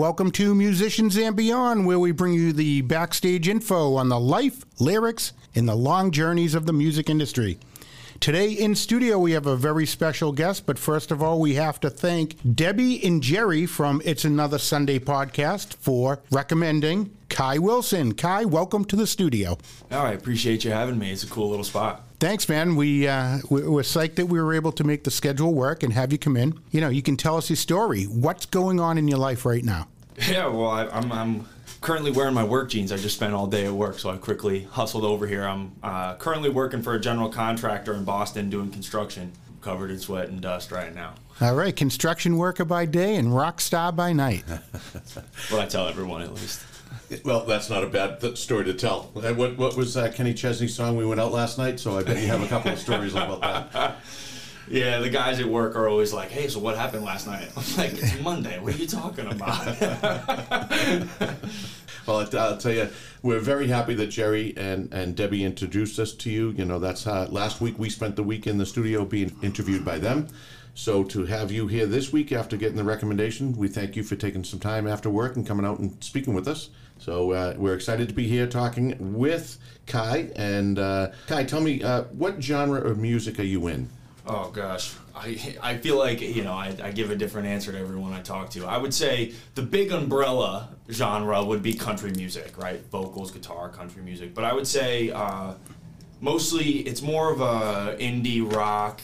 welcome 0.00 0.30
to 0.30 0.54
Musicians 0.54 1.18
and 1.18 1.36
Beyond, 1.36 1.84
where 1.84 1.98
we 1.98 2.10
bring 2.10 2.32
you 2.32 2.54
the 2.54 2.80
backstage 2.80 3.46
info 3.46 3.96
on 3.96 4.08
the 4.08 4.18
life, 4.18 4.64
lyrics, 4.80 5.34
and 5.54 5.68
the 5.68 5.74
long 5.74 6.10
journeys 6.10 6.54
of 6.54 6.64
the 6.64 6.72
music 6.72 7.10
industry. 7.10 7.58
Today 8.18 8.50
in 8.50 8.74
studio, 8.74 9.18
we 9.18 9.32
have 9.32 9.44
a 9.44 9.56
very 9.56 9.84
special 9.84 10.32
guest, 10.32 10.64
but 10.64 10.78
first 10.78 11.10
of 11.10 11.22
all, 11.22 11.38
we 11.38 11.52
have 11.56 11.78
to 11.80 11.90
thank 11.90 12.36
Debbie 12.54 13.04
and 13.04 13.22
Jerry 13.22 13.66
from 13.66 14.00
It's 14.02 14.24
Another 14.24 14.56
Sunday 14.56 14.98
podcast 14.98 15.74
for 15.74 16.22
recommending 16.30 17.14
Kai 17.28 17.58
Wilson. 17.58 18.14
Kai, 18.14 18.46
welcome 18.46 18.86
to 18.86 18.96
the 18.96 19.06
studio. 19.06 19.58
Oh, 19.90 19.98
I 19.98 20.12
appreciate 20.12 20.64
you 20.64 20.70
having 20.70 20.98
me. 20.98 21.12
It's 21.12 21.24
a 21.24 21.28
cool 21.28 21.50
little 21.50 21.62
spot. 21.62 22.09
Thanks, 22.20 22.50
man. 22.50 22.76
We 22.76 23.08
uh, 23.08 23.38
we're 23.48 23.82
psyched 23.82 24.16
that 24.16 24.26
we 24.26 24.38
were 24.38 24.52
able 24.52 24.72
to 24.72 24.84
make 24.84 25.04
the 25.04 25.10
schedule 25.10 25.54
work 25.54 25.82
and 25.82 25.90
have 25.94 26.12
you 26.12 26.18
come 26.18 26.36
in. 26.36 26.60
You 26.70 26.82
know, 26.82 26.90
you 26.90 27.00
can 27.00 27.16
tell 27.16 27.38
us 27.38 27.48
your 27.48 27.56
story. 27.56 28.04
What's 28.04 28.44
going 28.44 28.78
on 28.78 28.98
in 28.98 29.08
your 29.08 29.18
life 29.18 29.44
right 29.46 29.64
now? 29.64 29.88
Yeah, 30.28 30.48
well, 30.48 30.68
I, 30.68 30.86
I'm, 30.88 31.10
I'm 31.12 31.48
currently 31.80 32.10
wearing 32.10 32.34
my 32.34 32.44
work 32.44 32.68
jeans. 32.68 32.92
I 32.92 32.98
just 32.98 33.16
spent 33.16 33.32
all 33.32 33.46
day 33.46 33.64
at 33.64 33.72
work, 33.72 33.98
so 33.98 34.10
I 34.10 34.18
quickly 34.18 34.64
hustled 34.64 35.02
over 35.02 35.26
here. 35.26 35.44
I'm 35.44 35.72
uh, 35.82 36.16
currently 36.16 36.50
working 36.50 36.82
for 36.82 36.94
a 36.94 37.00
general 37.00 37.30
contractor 37.30 37.94
in 37.94 38.04
Boston 38.04 38.50
doing 38.50 38.70
construction, 38.70 39.32
covered 39.62 39.90
in 39.90 39.98
sweat 39.98 40.28
and 40.28 40.42
dust 40.42 40.72
right 40.72 40.94
now. 40.94 41.14
All 41.40 41.54
right, 41.54 41.74
construction 41.74 42.36
worker 42.36 42.66
by 42.66 42.84
day 42.84 43.16
and 43.16 43.34
rock 43.34 43.62
star 43.62 43.92
by 43.92 44.12
night. 44.12 44.44
What 45.48 45.62
I 45.62 45.66
tell 45.66 45.88
everyone 45.88 46.20
at 46.20 46.34
least. 46.34 46.60
Well, 47.24 47.44
that's 47.44 47.68
not 47.68 47.82
a 47.82 47.88
bad 47.88 48.20
th- 48.20 48.36
story 48.38 48.64
to 48.66 48.74
tell. 48.74 49.10
Uh, 49.16 49.34
What, 49.34 49.56
what 49.58 49.76
was 49.76 49.96
uh, 49.96 50.10
Kenny 50.12 50.32
Chesney's 50.32 50.74
song? 50.74 50.96
We 50.96 51.04
went 51.04 51.20
out 51.20 51.32
last 51.32 51.58
night, 51.58 51.80
so 51.80 51.98
I 51.98 52.02
bet 52.04 52.18
you 52.20 52.28
have 52.28 52.42
a 52.42 52.46
couple 52.46 52.72
of 52.72 52.78
stories 52.78 53.12
about 53.12 53.40
that. 53.42 53.96
Yeah, 54.68 55.00
the 55.00 55.10
guys 55.10 55.40
at 55.40 55.46
work 55.46 55.74
are 55.74 55.88
always 55.88 56.12
like, 56.12 56.28
"Hey, 56.30 56.46
so 56.46 56.60
what 56.60 56.76
happened 56.76 57.04
last 57.04 57.26
night?" 57.26 57.50
I'm 57.56 57.76
like, 57.76 57.92
"It's 57.94 58.20
Monday. 58.22 58.56
What 58.60 58.72
are 58.76 58.78
you 58.78 58.86
talking 58.86 59.26
about?" 59.26 59.66
Well, 62.06 62.18
I- 62.20 62.36
I'll 62.38 62.56
tell 62.56 62.72
you, 62.72 62.88
we're 63.22 63.40
very 63.40 63.66
happy 63.66 63.94
that 63.94 64.06
Jerry 64.08 64.54
and, 64.56 64.92
and 64.94 65.16
Debbie 65.16 65.44
introduced 65.44 65.98
us 65.98 66.12
to 66.14 66.30
you. 66.30 66.50
You 66.50 66.64
know, 66.66 66.78
that's 66.78 67.02
how 67.02 67.24
last 67.24 67.60
week 67.60 67.80
we 67.80 67.90
spent 67.90 68.14
the 68.14 68.22
week 68.22 68.46
in 68.46 68.58
the 68.58 68.66
studio 68.66 69.04
being 69.04 69.34
interviewed 69.42 69.84
by 69.84 69.98
them. 69.98 70.28
So 70.74 71.04
to 71.04 71.24
have 71.26 71.50
you 71.50 71.66
here 71.66 71.86
this 71.86 72.12
week 72.12 72.32
after 72.32 72.56
getting 72.56 72.76
the 72.76 72.84
recommendation, 72.84 73.56
we 73.56 73.68
thank 73.68 73.96
you 73.96 74.02
for 74.02 74.16
taking 74.16 74.44
some 74.44 74.60
time 74.60 74.86
after 74.86 75.10
work 75.10 75.36
and 75.36 75.46
coming 75.46 75.66
out 75.66 75.78
and 75.78 76.02
speaking 76.02 76.34
with 76.34 76.48
us. 76.48 76.70
So 76.98 77.32
uh, 77.32 77.54
we're 77.56 77.74
excited 77.74 78.08
to 78.08 78.14
be 78.14 78.26
here 78.26 78.46
talking 78.46 79.14
with 79.14 79.58
Kai. 79.86 80.30
And 80.36 80.78
uh, 80.78 81.08
Kai, 81.26 81.44
tell 81.44 81.60
me, 81.60 81.82
uh, 81.82 82.04
what 82.04 82.42
genre 82.42 82.80
of 82.80 82.98
music 82.98 83.38
are 83.38 83.44
you 83.44 83.66
in? 83.66 83.88
Oh 84.26 84.50
gosh, 84.50 84.94
I 85.14 85.56
I 85.62 85.78
feel 85.78 85.98
like 85.98 86.20
you 86.20 86.44
know 86.44 86.52
I, 86.52 86.76
I 86.82 86.92
give 86.92 87.10
a 87.10 87.16
different 87.16 87.48
answer 87.48 87.72
to 87.72 87.78
everyone 87.78 88.12
I 88.12 88.20
talk 88.20 88.50
to. 88.50 88.66
I 88.66 88.76
would 88.76 88.92
say 88.92 89.32
the 89.54 89.62
big 89.62 89.92
umbrella 89.92 90.68
genre 90.90 91.42
would 91.42 91.62
be 91.62 91.72
country 91.72 92.12
music, 92.12 92.56
right? 92.58 92.84
Vocals, 92.90 93.30
guitar, 93.30 93.70
country 93.70 94.02
music. 94.02 94.34
But 94.34 94.44
I 94.44 94.52
would 94.52 94.66
say 94.66 95.10
uh, 95.10 95.54
mostly 96.20 96.80
it's 96.80 97.00
more 97.00 97.32
of 97.32 97.40
a 97.40 97.96
indie 97.98 98.40
rock, 98.54 99.00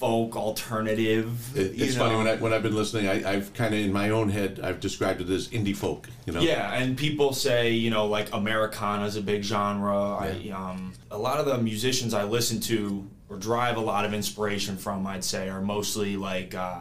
folk, 0.00 0.34
alternative. 0.34 1.56
It- 1.56 1.80
It's 1.80 1.96
funny 1.96 2.16
when 2.16 2.26
I 2.26 2.36
when 2.36 2.52
I've 2.52 2.62
been 2.62 2.74
listening, 2.74 3.06
I, 3.08 3.32
I've 3.32 3.52
kind 3.54 3.74
of 3.74 3.80
in 3.80 3.92
my 3.92 4.10
own 4.10 4.30
head 4.30 4.58
I've 4.62 4.80
described 4.80 5.20
it 5.20 5.28
as 5.28 5.48
indie 5.48 5.76
folk. 5.76 6.08
You 6.26 6.32
know. 6.32 6.40
Yeah, 6.40 6.72
and 6.72 6.96
people 6.96 7.32
say 7.34 7.70
you 7.72 7.90
know 7.90 8.06
like 8.06 8.32
Americana 8.32 9.04
is 9.04 9.16
a 9.16 9.20
big 9.22 9.42
genre. 9.42 9.96
I 10.16 10.50
um, 10.50 10.92
a 11.10 11.18
lot 11.18 11.38
of 11.38 11.46
the 11.46 11.58
musicians 11.58 12.14
I 12.14 12.24
listen 12.24 12.60
to 12.62 13.06
or 13.28 13.36
drive 13.36 13.76
a 13.76 13.80
lot 13.80 14.04
of 14.04 14.12
inspiration 14.12 14.76
from, 14.76 15.06
I'd 15.06 15.22
say, 15.22 15.48
are 15.48 15.60
mostly 15.60 16.16
like 16.16 16.52
uh, 16.54 16.80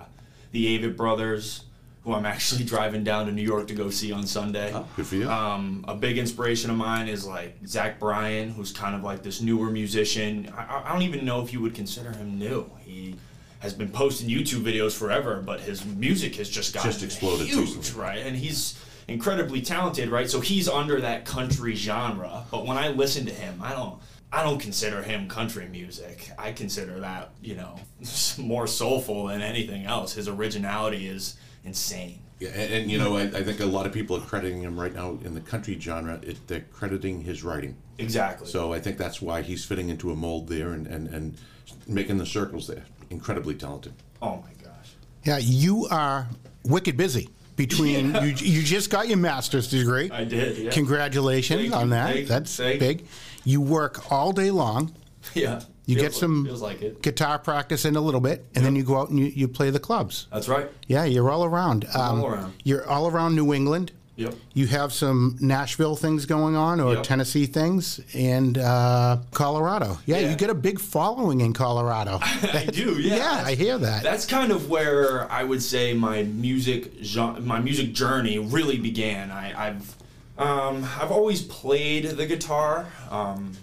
the 0.52 0.79
Avett 0.79 0.96
Brothers, 0.97 1.66
who 2.09 2.16
I'm 2.16 2.25
actually 2.25 2.64
driving 2.74 3.03
down 3.03 3.28
to 3.28 3.31
New 3.31 3.44
York 3.44 3.68
to 3.68 3.75
go 3.75 3.90
see 3.90 4.12
on 4.12 4.25
Sunday. 4.25 4.72
Oh, 4.74 4.86
good 4.96 5.06
for 5.06 5.16
you. 5.16 5.30
Um, 5.30 5.86
a 5.88 5.96
big 5.96 6.18
inspiration 6.18 6.70
of 6.72 6.78
mine 6.78 7.08
is 7.08 7.25
like 7.25 7.56
Zach 7.66 8.00
Bryan, 8.00 8.50
who's 8.50 8.72
kind 8.72 8.96
of 8.96 9.03
like 9.03 9.24
this 9.24 9.42
newer 9.42 9.70
musician. 9.70 10.52
I- 10.56 10.84
I, 10.86 10.92
don't 10.92 11.03
even 11.03 11.25
know 11.25 11.42
if 11.42 11.53
you 11.53 11.62
would 11.62 11.75
consider 11.75 12.12
him 12.12 12.40
new. 12.40 12.70
He 12.80 13.16
has 13.59 13.74
been 13.74 13.90
posting 13.90 14.30
YouTube 14.30 14.64
videos 14.64 14.97
forever, 14.97 15.42
but 15.46 15.59
his 15.59 15.86
music 15.86 16.36
has 16.36 16.50
just 16.50 16.74
gotten 16.74 16.92
Just 16.92 17.03
exploded 17.03 17.47
huge, 17.47 17.92
right? 17.92 18.20
And 18.20 18.36
he's 18.36 18.81
incredibly 19.08 19.62
talented, 19.62 20.09
right? 20.09 20.30
So 20.30 20.40
he's 20.40 20.68
under 20.68 21.02
that 21.02 21.26
country 21.26 21.76
genre. 21.76 22.46
But 22.50 22.66
when 22.66 22.78
I 22.78 22.90
listen 22.90 23.26
to 23.26 23.34
him, 23.34 23.59
I 23.62 23.74
don't. 23.74 24.00
I 24.31 24.44
don't 24.44 24.59
consider 24.59 25.02
him 25.02 25.28
country 25.28 25.68
music. 25.68 26.30
I 26.38 26.52
consider 26.52 27.00
that, 27.00 27.31
you 27.41 27.56
know, 27.56 27.80
more 28.38 28.68
soulful 28.68 29.26
than 29.26 29.41
anything 29.41 29.86
else. 29.86 30.14
His 30.14 30.28
originality 30.28 31.08
is 31.08 31.36
insane. 31.64 32.20
Yeah, 32.40 32.50
and, 32.50 32.74
and 32.74 32.92
you 32.92 32.97
know, 32.97 33.18
I, 33.18 33.24
I 33.24 33.44
think 33.44 33.59
a 33.59 33.66
lot 33.66 33.86
of 33.86 33.92
people 33.92 34.16
are 34.16 34.22
crediting 34.22 34.62
him 34.62 34.80
right 34.80 34.94
now 34.94 35.18
in 35.25 35.34
the 35.34 35.42
country 35.42 35.78
genre. 35.80 36.20
It, 36.24 36.47
they're 36.47 36.66
crediting 36.72 37.22
his 37.22 37.44
writing. 37.44 37.75
Exactly. 37.97 38.47
So 38.47 38.72
I 38.74 38.80
think 38.80 38.97
that's 38.97 39.22
why 39.22 39.42
he's 39.42 39.66
fitting 39.66 39.90
into 39.90 40.12
a 40.12 40.16
mold 40.16 40.47
there 40.47 40.72
and, 40.72 40.88
and, 40.88 41.08
and 41.09 41.38
making 41.86 42.18
the 42.18 42.25
circles 42.25 42.66
there. 42.68 42.86
Incredibly 43.09 43.56
talented. 43.56 43.94
oh 44.22 44.38
my 44.38 44.64
gosh. 44.64 44.92
Yeah, 45.25 45.38
you 45.42 45.88
are 45.92 46.28
wicked 46.64 46.96
busy. 46.96 47.30
Between 47.58 48.12
Yeah. 48.14 48.24
you, 48.24 48.36
you 48.38 48.64
just 48.64 48.90
got 48.90 49.09
your 49.09 49.18
master's 49.18 49.68
degree. 49.70 50.09
I 50.09 50.24
did, 50.24 50.58
yeah. 50.58 50.72
Congratulations 50.72 51.59
Thank 51.64 51.76
on 51.76 51.84
you, 51.88 51.90
that. 51.90 52.14
thank 52.14 52.28
That's 52.30 52.56
thank 52.56 52.80
big. 52.80 53.06
You 53.44 53.59
work 53.59 54.09
all 54.12 54.31
day 54.31 54.50
long. 54.52 54.94
Yeah. 55.34 55.59
You 55.89 55.95
Feels 55.95 56.03
get 56.05 56.11
like- 56.11 56.19
some 56.19 56.61
like 56.61 56.81
it. 56.83 57.01
guitar 57.01 57.39
practice 57.39 57.83
in 57.83 57.95
a 57.95 58.01
little 58.01 58.22
bit, 58.22 58.45
and 58.53 58.63
then 58.63 58.75
you 58.75 58.83
go 58.83 58.97
out 59.00 59.09
and 59.09 59.17
you, 59.17 59.25
you 59.25 59.47
play 59.47 59.72
the 59.72 59.79
clubs. 59.79 60.27
That's 60.31 60.47
right. 60.47 60.69
Yeah, 60.88 61.05
you're 61.05 61.31
all 61.31 61.44
around. 61.44 61.85
Um, 61.95 62.19
all 62.22 62.27
around. 62.27 62.53
You're 62.63 62.88
all 62.88 63.07
around 63.07 63.35
New 63.35 63.53
England. 63.55 63.91
Yep. 64.17 64.35
You 64.53 64.67
have 64.67 64.91
some 64.91 65.38
Nashville 65.39 65.95
things 65.95 66.25
going 66.25 66.55
on, 66.57 66.79
or 66.81 66.95
Yep. 66.95 67.03
Tennessee 67.03 67.45
things, 67.45 68.01
and 68.13 68.57
uh, 68.57 69.17
Colorado. 69.31 69.97
Yeah, 70.05 70.19
Yeah. 70.19 70.29
you 70.29 70.35
get 70.35 70.49
a 70.49 70.53
big 70.53 70.79
following 70.79 71.39
in 71.41 71.53
Colorado. 71.53 72.19
I 72.22 72.67
do. 72.72 72.95
Yeah. 72.99 73.16
yeah, 73.16 73.44
I 73.45 73.55
hear 73.55 73.78
that. 73.78 74.03
That's 74.03 74.25
kind 74.25 74.51
of 74.51 74.69
where 74.69 75.31
I 75.31 75.44
would 75.44 75.63
say 75.63 75.94
my 75.94 76.23
music 76.23 77.01
gen- 77.01 77.47
my 77.47 77.59
music 77.61 77.94
journey 77.94 78.38
really 78.38 78.78
began. 78.78 79.31
I, 79.31 79.67
I've 79.69 79.95
um, 80.38 80.85
I've 81.01 81.11
always 81.11 81.41
played 81.41 82.05
the 82.05 82.25
guitar, 82.25 82.85
um, 83.09 83.53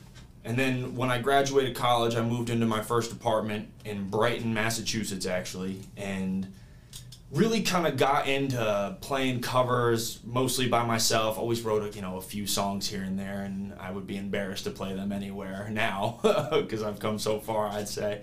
and 0.46 0.56
then 0.56 0.94
when 0.94 1.10
I 1.10 1.18
graduated 1.18 1.74
college, 1.74 2.14
I 2.14 2.22
moved 2.22 2.50
into 2.50 2.66
my 2.66 2.80
first 2.80 3.10
apartment 3.10 3.68
in 3.84 4.08
Brighton, 4.08 4.54
Massachusetts, 4.54 5.26
actually, 5.26 5.80
and 5.96 6.46
really 7.32 7.62
kind 7.62 7.84
of 7.84 7.96
got 7.96 8.28
into 8.28 8.96
playing 9.00 9.40
covers 9.40 10.20
mostly 10.24 10.68
by 10.68 10.84
myself. 10.84 11.36
Always 11.36 11.62
wrote 11.62 11.82
a, 11.82 11.96
you 11.96 12.00
know 12.00 12.16
a 12.16 12.20
few 12.20 12.46
songs 12.46 12.88
here 12.88 13.02
and 13.02 13.18
there, 13.18 13.40
and 13.40 13.74
I 13.80 13.90
would 13.90 14.06
be 14.06 14.16
embarrassed 14.16 14.64
to 14.64 14.70
play 14.70 14.94
them 14.94 15.10
anywhere 15.10 15.68
now 15.72 16.20
because 16.52 16.80
I've 16.80 17.00
come 17.00 17.18
so 17.18 17.40
far. 17.40 17.66
I'd 17.66 17.88
say. 17.88 18.22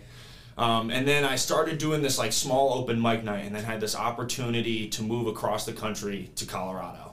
Um, 0.57 0.91
and 0.91 1.05
then 1.05 1.25
I 1.25 1.35
started 1.35 1.77
doing 1.77 2.01
this 2.01 2.17
like 2.17 2.31
small 2.31 2.75
open 2.75 3.01
mic 3.01 3.25
night, 3.25 3.43
and 3.45 3.53
then 3.53 3.65
had 3.65 3.81
this 3.81 3.97
opportunity 3.97 4.87
to 4.87 5.03
move 5.03 5.27
across 5.27 5.65
the 5.65 5.73
country 5.73 6.29
to 6.37 6.45
Colorado. 6.45 7.12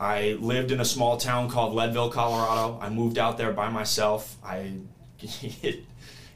I 0.00 0.38
lived 0.40 0.72
in 0.72 0.80
a 0.80 0.84
small 0.84 1.18
town 1.18 1.50
called 1.50 1.74
Leadville, 1.74 2.08
Colorado. 2.08 2.78
I 2.80 2.88
moved 2.88 3.18
out 3.18 3.36
there 3.36 3.52
by 3.52 3.68
myself. 3.68 4.36
I 4.42 4.72
it, 5.20 5.84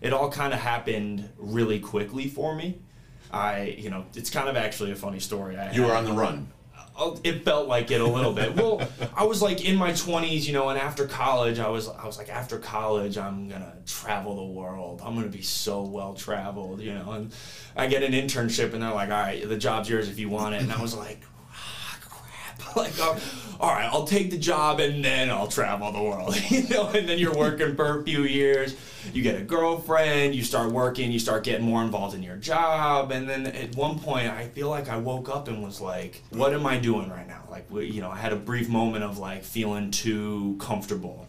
it 0.03 0.13
all 0.13 0.31
kind 0.31 0.53
of 0.53 0.61
happened 0.61 1.31
really 1.39 1.81
quickly 1.81 2.29
for 2.29 2.55
me. 2.55 2.79
I, 3.33 3.75
you 3.79 3.89
know, 3.89 4.05
it's 4.15 4.29
kind 4.29 4.51
of 4.51 4.57
actually 4.57 4.93
a 4.93 4.97
funny 4.97 5.19
story. 5.19 5.57
I 5.57 5.73
You 5.73 5.85
were 5.85 5.95
on 5.95 6.05
the 6.05 6.13
run. 6.13 6.49
Oh, 6.97 7.19
it 7.25 7.45
felt 7.45 7.67
like 7.67 7.91
it 7.91 8.01
a 8.01 8.07
little 8.07 8.33
bit. 8.33 8.55
Well, 8.55 8.87
I 9.17 9.25
was 9.25 9.43
like 9.43 9.65
in 9.65 9.75
my 9.77 9.91
20s, 9.91 10.47
you 10.47 10.53
know, 10.53 10.69
and 10.69 10.79
after 10.79 11.09
college, 11.09 11.59
I 11.59 11.69
was 11.69 11.89
I 11.89 12.07
was 12.07 12.19
like 12.19 12.29
after 12.29 12.59
college, 12.59 13.19
I'm 13.19 13.49
going 13.49 13.63
to 13.63 13.73
travel 13.85 14.37
the 14.37 14.53
world. 14.53 15.01
I'm 15.05 15.15
going 15.15 15.27
to 15.27 15.37
be 15.37 15.43
so 15.43 15.83
well 15.83 16.15
traveled, 16.15 16.81
you 16.81 16.95
know. 16.95 17.11
And 17.13 17.35
I 17.75 17.89
get 17.89 18.05
an 18.05 18.13
internship 18.13 18.75
and 18.75 18.83
they're 18.83 18.93
like, 18.93 19.11
"All 19.11 19.19
right, 19.19 19.49
the 19.49 19.57
job's 19.57 19.89
yours 19.89 20.09
if 20.09 20.21
you 20.21 20.29
want 20.29 20.55
it." 20.55 20.63
And 20.63 20.71
I 20.73 20.81
was 20.83 20.95
like. 20.95 21.23
Like, 22.77 22.93
oh, 22.99 23.19
all 23.61 23.71
right, 23.71 23.89
I'll 23.91 24.05
take 24.05 24.31
the 24.31 24.37
job 24.37 24.81
and 24.81 25.05
then 25.05 25.31
I'll 25.31 25.47
travel 25.47 25.93
the 25.93 26.03
world, 26.03 26.37
you 26.51 26.69
know. 26.69 26.89
And 26.89 27.09
then 27.09 27.19
you're 27.19 27.35
working 27.35 27.77
for 27.77 28.01
a 28.01 28.03
few 28.03 28.25
years, 28.25 28.75
you 29.13 29.23
get 29.23 29.37
a 29.37 29.43
girlfriend, 29.43 30.35
you 30.35 30.43
start 30.43 30.73
working, 30.73 31.13
you 31.13 31.21
start 31.21 31.45
getting 31.45 31.65
more 31.65 31.83
involved 31.83 32.15
in 32.15 32.23
your 32.23 32.37
job, 32.37 33.13
and 33.13 33.29
then 33.29 33.47
at 33.47 33.77
one 33.77 33.99
point, 34.01 34.29
I 34.29 34.49
feel 34.49 34.69
like 34.69 34.89
I 34.89 34.97
woke 34.97 35.29
up 35.29 35.47
and 35.49 35.63
was 35.63 35.81
like, 35.81 36.23
"What 36.31 36.53
am 36.53 36.67
I 36.67 36.79
doing 36.79 37.11
right 37.11 37.29
now?" 37.29 37.43
Like, 37.51 37.67
you 37.71 38.01
know, 38.01 38.11
I 38.11 38.17
had 38.17 38.33
a 38.33 38.37
brief 38.37 38.69
moment 38.69 39.05
of 39.05 39.19
like 39.19 39.45
feeling 39.45 39.91
too 39.93 40.57
comfortable. 40.59 41.27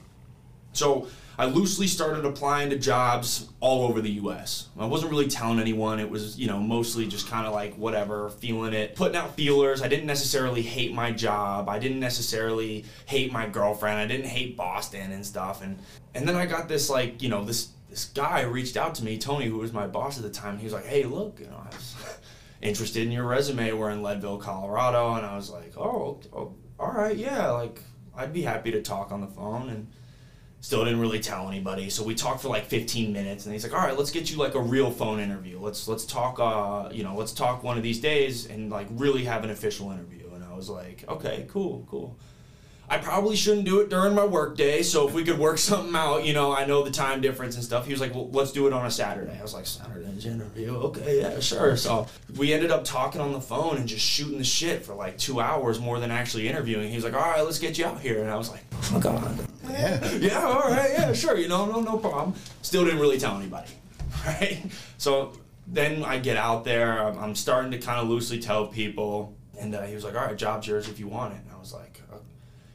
So 0.75 1.07
I 1.37 1.45
loosely 1.45 1.87
started 1.87 2.25
applying 2.25 2.69
to 2.69 2.77
jobs 2.77 3.49
all 3.59 3.87
over 3.87 4.01
the 4.01 4.11
U.S. 4.11 4.69
I 4.77 4.85
wasn't 4.85 5.11
really 5.11 5.27
telling 5.27 5.59
anyone. 5.59 5.99
It 5.99 6.09
was, 6.09 6.37
you 6.39 6.47
know, 6.47 6.59
mostly 6.59 7.07
just 7.07 7.27
kind 7.29 7.45
of 7.45 7.53
like 7.53 7.75
whatever, 7.75 8.29
feeling 8.29 8.73
it, 8.73 8.95
putting 8.95 9.17
out 9.17 9.35
feelers. 9.35 9.81
I 9.81 9.87
didn't 9.87 10.05
necessarily 10.05 10.61
hate 10.61 10.93
my 10.93 11.11
job. 11.11 11.67
I 11.67 11.79
didn't 11.79 11.99
necessarily 11.99 12.85
hate 13.05 13.31
my 13.31 13.47
girlfriend. 13.47 13.99
I 13.99 14.07
didn't 14.07 14.27
hate 14.27 14.55
Boston 14.55 15.11
and 15.11 15.25
stuff. 15.25 15.61
And 15.61 15.79
and 16.13 16.27
then 16.27 16.35
I 16.35 16.45
got 16.45 16.69
this 16.69 16.89
like, 16.89 17.21
you 17.21 17.29
know, 17.29 17.43
this 17.43 17.69
this 17.89 18.05
guy 18.05 18.41
reached 18.41 18.77
out 18.77 18.95
to 18.95 19.03
me, 19.03 19.17
Tony, 19.17 19.45
who 19.45 19.57
was 19.57 19.73
my 19.73 19.87
boss 19.87 20.17
at 20.17 20.23
the 20.23 20.29
time. 20.29 20.57
He 20.57 20.65
was 20.65 20.73
like, 20.73 20.85
"Hey, 20.85 21.03
look, 21.03 21.39
you 21.39 21.47
know, 21.47 21.61
I 21.63 21.75
was, 21.75 21.95
interested 22.61 23.03
in 23.03 23.11
your 23.11 23.25
resume. 23.25 23.71
We're 23.73 23.91
in 23.91 24.01
Leadville, 24.01 24.37
Colorado, 24.37 25.13
and 25.13 25.25
I 25.25 25.35
was 25.35 25.49
like, 25.49 25.77
oh, 25.77 26.19
oh 26.33 26.53
all 26.79 26.91
right, 26.91 27.15
yeah, 27.15 27.51
like 27.51 27.81
I'd 28.15 28.33
be 28.33 28.41
happy 28.41 28.71
to 28.71 28.81
talk 28.81 29.11
on 29.11 29.21
the 29.21 29.27
phone 29.27 29.69
and 29.69 29.87
still 30.65 30.83
didn't 30.83 30.99
really 30.99 31.19
tell 31.19 31.47
anybody. 31.47 31.91
So 31.91 32.03
we 32.03 32.15
talked 32.15 32.41
for 32.41 32.49
like 32.49 32.65
15 32.65 33.13
minutes 33.13 33.45
and 33.45 33.53
he's 33.53 33.63
like 33.63 33.73
all 33.73 33.85
right 33.85 33.95
let's 33.95 34.09
get 34.09 34.31
you 34.31 34.37
like 34.37 34.55
a 34.55 34.59
real 34.59 34.89
phone 34.89 35.19
interview. 35.19 35.59
Let's 35.59 35.87
let's 35.87 36.05
talk 36.05 36.39
uh 36.39 36.89
you 36.91 37.03
know 37.03 37.15
let's 37.15 37.33
talk 37.33 37.61
one 37.61 37.77
of 37.77 37.83
these 37.83 37.99
days 37.99 38.47
and 38.47 38.71
like 38.71 38.87
really 38.89 39.25
have 39.25 39.43
an 39.43 39.51
official 39.51 39.91
interview. 39.91 40.27
And 40.33 40.43
i 40.43 40.53
was 40.55 40.67
like 40.67 41.05
okay 41.07 41.45
cool 41.49 41.85
cool 41.87 42.17
I 42.87 42.99
probably 42.99 43.35
shouldn't 43.35 43.65
do 43.65 43.79
it 43.81 43.89
during 43.89 44.13
my 44.13 44.25
work 44.25 44.55
day. 44.55 44.83
So 44.83 45.07
if 45.07 45.13
we 45.13 45.23
could 45.23 45.39
work 45.39 45.57
something 45.69 45.95
out, 45.95 46.25
you 46.25 46.33
know, 46.33 46.55
I 46.55 46.65
know 46.65 46.83
the 46.83 46.91
time 46.91 47.21
difference 47.21 47.55
and 47.55 47.63
stuff. 47.63 47.85
He 47.85 47.91
was 47.93 48.01
like, 48.01 48.13
well, 48.13 48.29
let's 48.31 48.51
do 48.51 48.67
it 48.67 48.73
on 48.73 48.85
a 48.85 48.91
Saturday. 48.91 49.37
I 49.37 49.41
was 49.41 49.53
like, 49.53 49.65
Saturday's 49.65 50.25
interview? 50.25 50.75
Okay, 50.75 51.21
yeah, 51.21 51.39
sure. 51.39 51.75
So 51.77 52.07
we 52.37 52.53
ended 52.53 52.71
up 52.71 52.83
talking 52.83 53.21
on 53.21 53.33
the 53.33 53.41
phone 53.41 53.77
and 53.77 53.87
just 53.87 54.05
shooting 54.05 54.37
the 54.37 54.43
shit 54.43 54.85
for 54.85 54.93
like 54.93 55.17
two 55.17 55.39
hours 55.39 55.79
more 55.79 55.99
than 55.99 56.11
actually 56.11 56.47
interviewing. 56.47 56.89
He 56.89 56.95
was 56.95 57.03
like, 57.03 57.13
all 57.13 57.19
right, 57.21 57.41
let's 57.41 57.59
get 57.59 57.77
you 57.77 57.85
out 57.85 57.99
here. 57.99 58.21
And 58.21 58.29
I 58.29 58.35
was 58.37 58.49
like, 58.49 58.63
oh 58.73 58.91
my 58.93 58.99
God. 58.99 59.47
Yeah. 59.69 60.11
yeah, 60.15 60.43
all 60.45 60.69
right, 60.69 60.91
yeah, 60.91 61.11
sure. 61.13 61.37
You 61.37 61.47
know, 61.47 61.65
no, 61.65 61.81
no 61.81 61.97
problem. 61.97 62.35
Still 62.61 62.85
didn't 62.85 62.99
really 62.99 63.19
tell 63.19 63.37
anybody. 63.37 63.69
Right. 64.25 64.63
So 64.97 65.33
then 65.67 66.03
I 66.03 66.17
get 66.17 66.37
out 66.37 66.63
there. 66.63 66.99
I'm, 66.99 67.19
I'm 67.19 67.35
starting 67.35 67.71
to 67.71 67.77
kind 67.77 67.99
of 67.99 68.07
loosely 68.07 68.39
tell 68.39 68.67
people. 68.67 69.35
And 69.59 69.75
uh, 69.75 69.83
he 69.83 69.93
was 69.93 70.03
like, 70.03 70.15
all 70.15 70.25
right, 70.25 70.37
job's 70.37 70.67
yours 70.67 70.89
if 70.89 70.99
you 70.99 71.07
want 71.07 71.33
it. 71.33 71.41
And 71.43 71.51
I 71.51 71.59
was 71.59 71.73
like, 71.73 71.94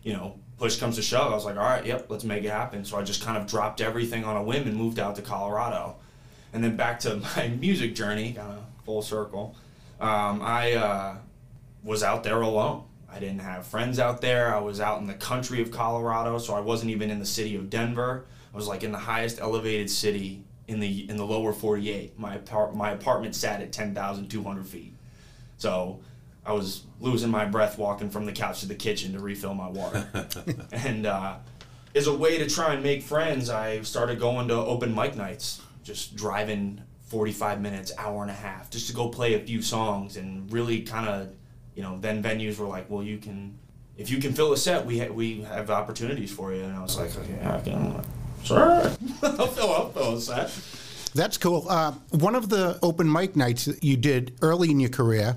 you 0.02 0.12
know, 0.12 0.38
push 0.58 0.79
comes 0.79 0.97
to 0.97 1.02
shove, 1.02 1.32
I 1.32 1.35
was 1.35 1.44
like, 1.44 1.56
all 1.56 1.62
right, 1.62 1.85
yep, 1.85 2.06
let's 2.08 2.25
make 2.25 2.44
it 2.44 2.50
happen. 2.50 2.85
So 2.85 2.99
I 2.99 3.02
just 3.02 3.23
kind 3.23 3.37
of 3.37 3.47
dropped 3.47 3.81
everything 3.81 4.25
on 4.25 4.37
a 4.37 4.43
whim 4.43 4.67
and 4.67 4.76
moved 4.76 4.99
out 4.99 5.17
to 5.17 5.23
Colorado. 5.23 5.97
And 6.52 6.62
then 6.62 6.76
back 6.76 7.00
to 7.00 7.17
my 7.37 7.49
music 7.49 7.94
journey, 7.94 8.35
kind 8.35 8.52
of 8.52 8.64
full 8.85 9.02
circle. 9.02 9.56
Um, 10.00 10.41
I 10.43 10.75
uh, 10.75 11.17
was 11.82 12.02
out 12.02 12.25
there 12.25 12.41
alone. 12.41 12.85
I 13.12 13.19
didn't 13.19 13.41
have 13.41 13.67
friends 13.67 13.99
out 13.99 14.20
there. 14.20 14.55
I 14.55 14.61
was 14.61 14.81
out 14.81 15.00
in 15.00 15.06
the 15.06 15.14
country 15.14 15.61
of 15.61 15.70
Colorado, 15.70 16.38
so 16.38 16.55
I 16.55 16.61
wasn't 16.61 16.91
even 16.93 17.11
in 17.11 17.19
the 17.19 17.26
city 17.26 17.56
of 17.56 17.69
Denver. 17.69 18.25
I 18.52 18.56
was 18.56 18.69
like 18.69 18.82
in 18.82 18.93
the 18.93 18.99
highest 18.99 19.41
elevated 19.41 19.91
city 19.91 20.44
in 20.69 20.79
the 20.81 21.08
in 21.11 21.17
the 21.17 21.26
lower 21.26 21.52
48. 21.52 22.19
My 22.19 22.37
apart- 22.37 22.75
my 22.75 22.93
apartment 22.93 23.35
sat 23.35 23.61
at 23.61 23.73
10,200 23.73 24.67
feet. 24.67 24.94
So 25.58 26.00
I 26.50 26.52
was 26.52 26.82
losing 26.99 27.31
my 27.31 27.44
breath 27.44 27.79
walking 27.79 28.11
from 28.11 28.26
the 28.26 28.32
couch 28.32 28.61
to 28.61 28.67
the 28.67 28.75
kitchen 28.75 29.12
to 29.12 29.20
refill 29.20 29.55
my 29.55 29.69
water. 29.69 30.05
and 30.73 31.06
uh, 31.06 31.37
as 31.94 32.08
a 32.08 32.12
way 32.12 32.38
to 32.38 32.50
try 32.50 32.75
and 32.75 32.82
make 32.82 33.05
friends, 33.05 33.49
I 33.49 33.82
started 33.82 34.19
going 34.19 34.49
to 34.49 34.55
open 34.55 34.93
mic 34.93 35.14
nights, 35.14 35.62
just 35.85 36.17
driving 36.17 36.82
45 37.06 37.61
minutes, 37.61 37.93
hour 37.97 38.23
and 38.23 38.32
a 38.32 38.35
half, 38.35 38.69
just 38.69 38.88
to 38.88 38.93
go 38.93 39.08
play 39.08 39.35
a 39.35 39.38
few 39.38 39.62
songs 39.62 40.17
and 40.17 40.52
really 40.52 40.81
kind 40.81 41.08
of, 41.08 41.29
you 41.76 41.85
know, 41.85 41.99
then 42.00 42.20
venues 42.20 42.58
were 42.58 42.67
like, 42.67 42.91
well, 42.91 43.05
you 43.05 43.19
can, 43.19 43.56
if 43.97 44.11
you 44.11 44.19
can 44.19 44.32
fill 44.32 44.52
a 44.52 44.56
set, 44.56 44.85
we, 44.85 44.99
ha- 44.99 45.12
we 45.12 45.43
have 45.43 45.70
opportunities 45.70 46.32
for 46.32 46.52
you. 46.52 46.64
And 46.64 46.76
I 46.76 46.82
was 46.82 46.99
like, 46.99 47.17
okay, 47.17 47.47
I 47.47 47.61
can, 47.61 48.05
sure, 48.43 48.58
I'll 49.23 49.47
fill, 49.47 49.73
I'll 49.73 49.91
fill 49.91 50.17
a 50.17 50.20
set. 50.20 50.50
That's 51.14 51.38
cool. 51.38 51.67
Uh, 51.69 51.93
one 52.11 52.35
of 52.35 52.49
the 52.49 52.76
open 52.82 53.11
mic 53.11 53.37
nights 53.37 53.67
that 53.67 53.85
you 53.85 53.97
did 53.97 54.37
early 54.43 54.73
in 54.73 54.81
your 54.81 54.91
career 54.91 55.37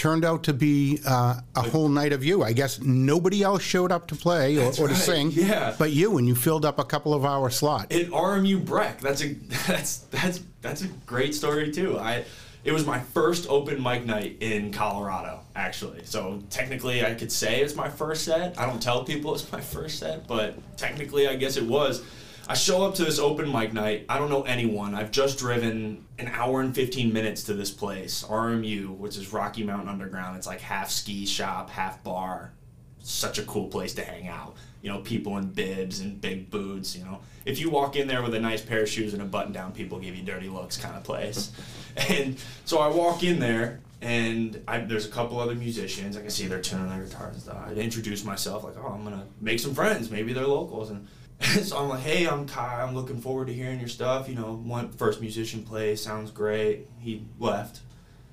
turned 0.00 0.24
out 0.24 0.42
to 0.44 0.54
be 0.54 0.98
uh, 1.06 1.34
a 1.54 1.60
whole 1.60 1.90
night 1.90 2.14
of 2.14 2.24
you. 2.24 2.42
I 2.42 2.54
guess 2.54 2.80
nobody 2.80 3.42
else 3.42 3.62
showed 3.62 3.92
up 3.92 4.08
to 4.08 4.14
play 4.14 4.56
or, 4.56 4.68
or 4.68 4.72
to 4.72 4.84
right, 4.86 4.96
sing, 4.96 5.30
yeah. 5.34 5.74
but 5.78 5.92
you, 5.92 6.16
and 6.16 6.26
you 6.26 6.34
filled 6.34 6.64
up 6.64 6.78
a 6.78 6.84
couple 6.84 7.12
of 7.12 7.26
hour 7.26 7.50
slot. 7.50 7.92
in 7.92 8.10
RMU 8.10 8.64
Breck. 8.64 9.00
That's 9.00 9.22
a 9.22 9.34
that's 9.66 9.98
that's 10.10 10.40
that's 10.62 10.82
a 10.82 10.86
great 11.04 11.34
story 11.34 11.70
too. 11.70 11.98
I 11.98 12.24
it 12.64 12.72
was 12.72 12.86
my 12.86 12.98
first 12.98 13.46
open 13.50 13.82
mic 13.82 14.06
night 14.06 14.38
in 14.40 14.72
Colorado 14.72 15.40
actually. 15.54 16.00
So 16.04 16.42
technically 16.48 17.04
I 17.04 17.12
could 17.12 17.30
say 17.30 17.60
it's 17.60 17.76
my 17.76 17.90
first 17.90 18.24
set. 18.24 18.58
I 18.58 18.64
don't 18.64 18.82
tell 18.82 19.04
people 19.04 19.34
it's 19.34 19.52
my 19.52 19.60
first 19.60 19.98
set, 19.98 20.26
but 20.26 20.56
technically 20.78 21.28
I 21.28 21.36
guess 21.36 21.58
it 21.58 21.64
was. 21.64 22.02
I 22.50 22.54
show 22.54 22.84
up 22.84 22.96
to 22.96 23.04
this 23.04 23.20
open 23.20 23.52
mic 23.52 23.72
night. 23.72 24.06
I 24.08 24.18
don't 24.18 24.28
know 24.28 24.42
anyone. 24.42 24.96
I've 24.96 25.12
just 25.12 25.38
driven 25.38 26.04
an 26.18 26.26
hour 26.26 26.60
and 26.60 26.74
15 26.74 27.12
minutes 27.12 27.44
to 27.44 27.54
this 27.54 27.70
place, 27.70 28.24
RMU, 28.24 28.88
which 28.96 29.16
is 29.16 29.32
Rocky 29.32 29.62
Mountain 29.62 29.88
Underground. 29.88 30.36
It's 30.36 30.48
like 30.48 30.60
half 30.60 30.90
ski 30.90 31.26
shop, 31.26 31.70
half 31.70 32.02
bar. 32.02 32.50
Such 32.98 33.38
a 33.38 33.44
cool 33.44 33.68
place 33.68 33.94
to 33.94 34.04
hang 34.04 34.26
out. 34.26 34.56
You 34.82 34.90
know, 34.90 34.98
people 34.98 35.38
in 35.38 35.46
bibs 35.52 36.00
and 36.00 36.20
big 36.20 36.50
boots. 36.50 36.96
You 36.96 37.04
know, 37.04 37.20
if 37.44 37.60
you 37.60 37.70
walk 37.70 37.94
in 37.94 38.08
there 38.08 38.20
with 38.20 38.34
a 38.34 38.40
nice 38.40 38.62
pair 38.62 38.82
of 38.82 38.88
shoes 38.88 39.12
and 39.12 39.22
a 39.22 39.26
button 39.26 39.52
down, 39.52 39.70
people 39.70 40.00
give 40.00 40.16
you 40.16 40.24
dirty 40.24 40.48
looks 40.48 40.76
kind 40.76 40.96
of 40.96 41.04
place. 41.04 41.52
and 42.08 42.36
so 42.64 42.78
I 42.78 42.88
walk 42.88 43.22
in 43.22 43.38
there 43.38 43.78
and 44.02 44.60
I, 44.66 44.78
there's 44.78 45.06
a 45.06 45.10
couple 45.10 45.38
other 45.38 45.54
musicians. 45.54 46.16
I 46.16 46.20
can 46.22 46.30
see 46.30 46.48
they're 46.48 46.60
tuning 46.60 46.88
their 46.88 47.04
guitars 47.04 47.34
and 47.34 47.42
stuff. 47.42 47.58
I 47.68 47.74
introduce 47.74 48.24
myself 48.24 48.64
like, 48.64 48.74
oh, 48.76 48.88
I'm 48.88 49.04
gonna 49.04 49.26
make 49.40 49.60
some 49.60 49.72
friends. 49.72 50.10
Maybe 50.10 50.32
they're 50.32 50.48
locals, 50.48 50.90
and 50.90 51.06
so 51.62 51.78
I'm 51.78 51.88
like, 51.88 52.00
hey, 52.00 52.28
I'm 52.28 52.46
Kai. 52.46 52.82
I'm 52.82 52.94
looking 52.94 53.20
forward 53.20 53.46
to 53.46 53.52
hearing 53.54 53.78
your 53.78 53.88
stuff. 53.88 54.28
You 54.28 54.34
know, 54.34 54.54
one 54.56 54.90
first 54.90 55.20
musician 55.20 55.62
plays, 55.62 56.02
sounds 56.02 56.30
great. 56.30 56.86
He 56.98 57.24
left. 57.38 57.80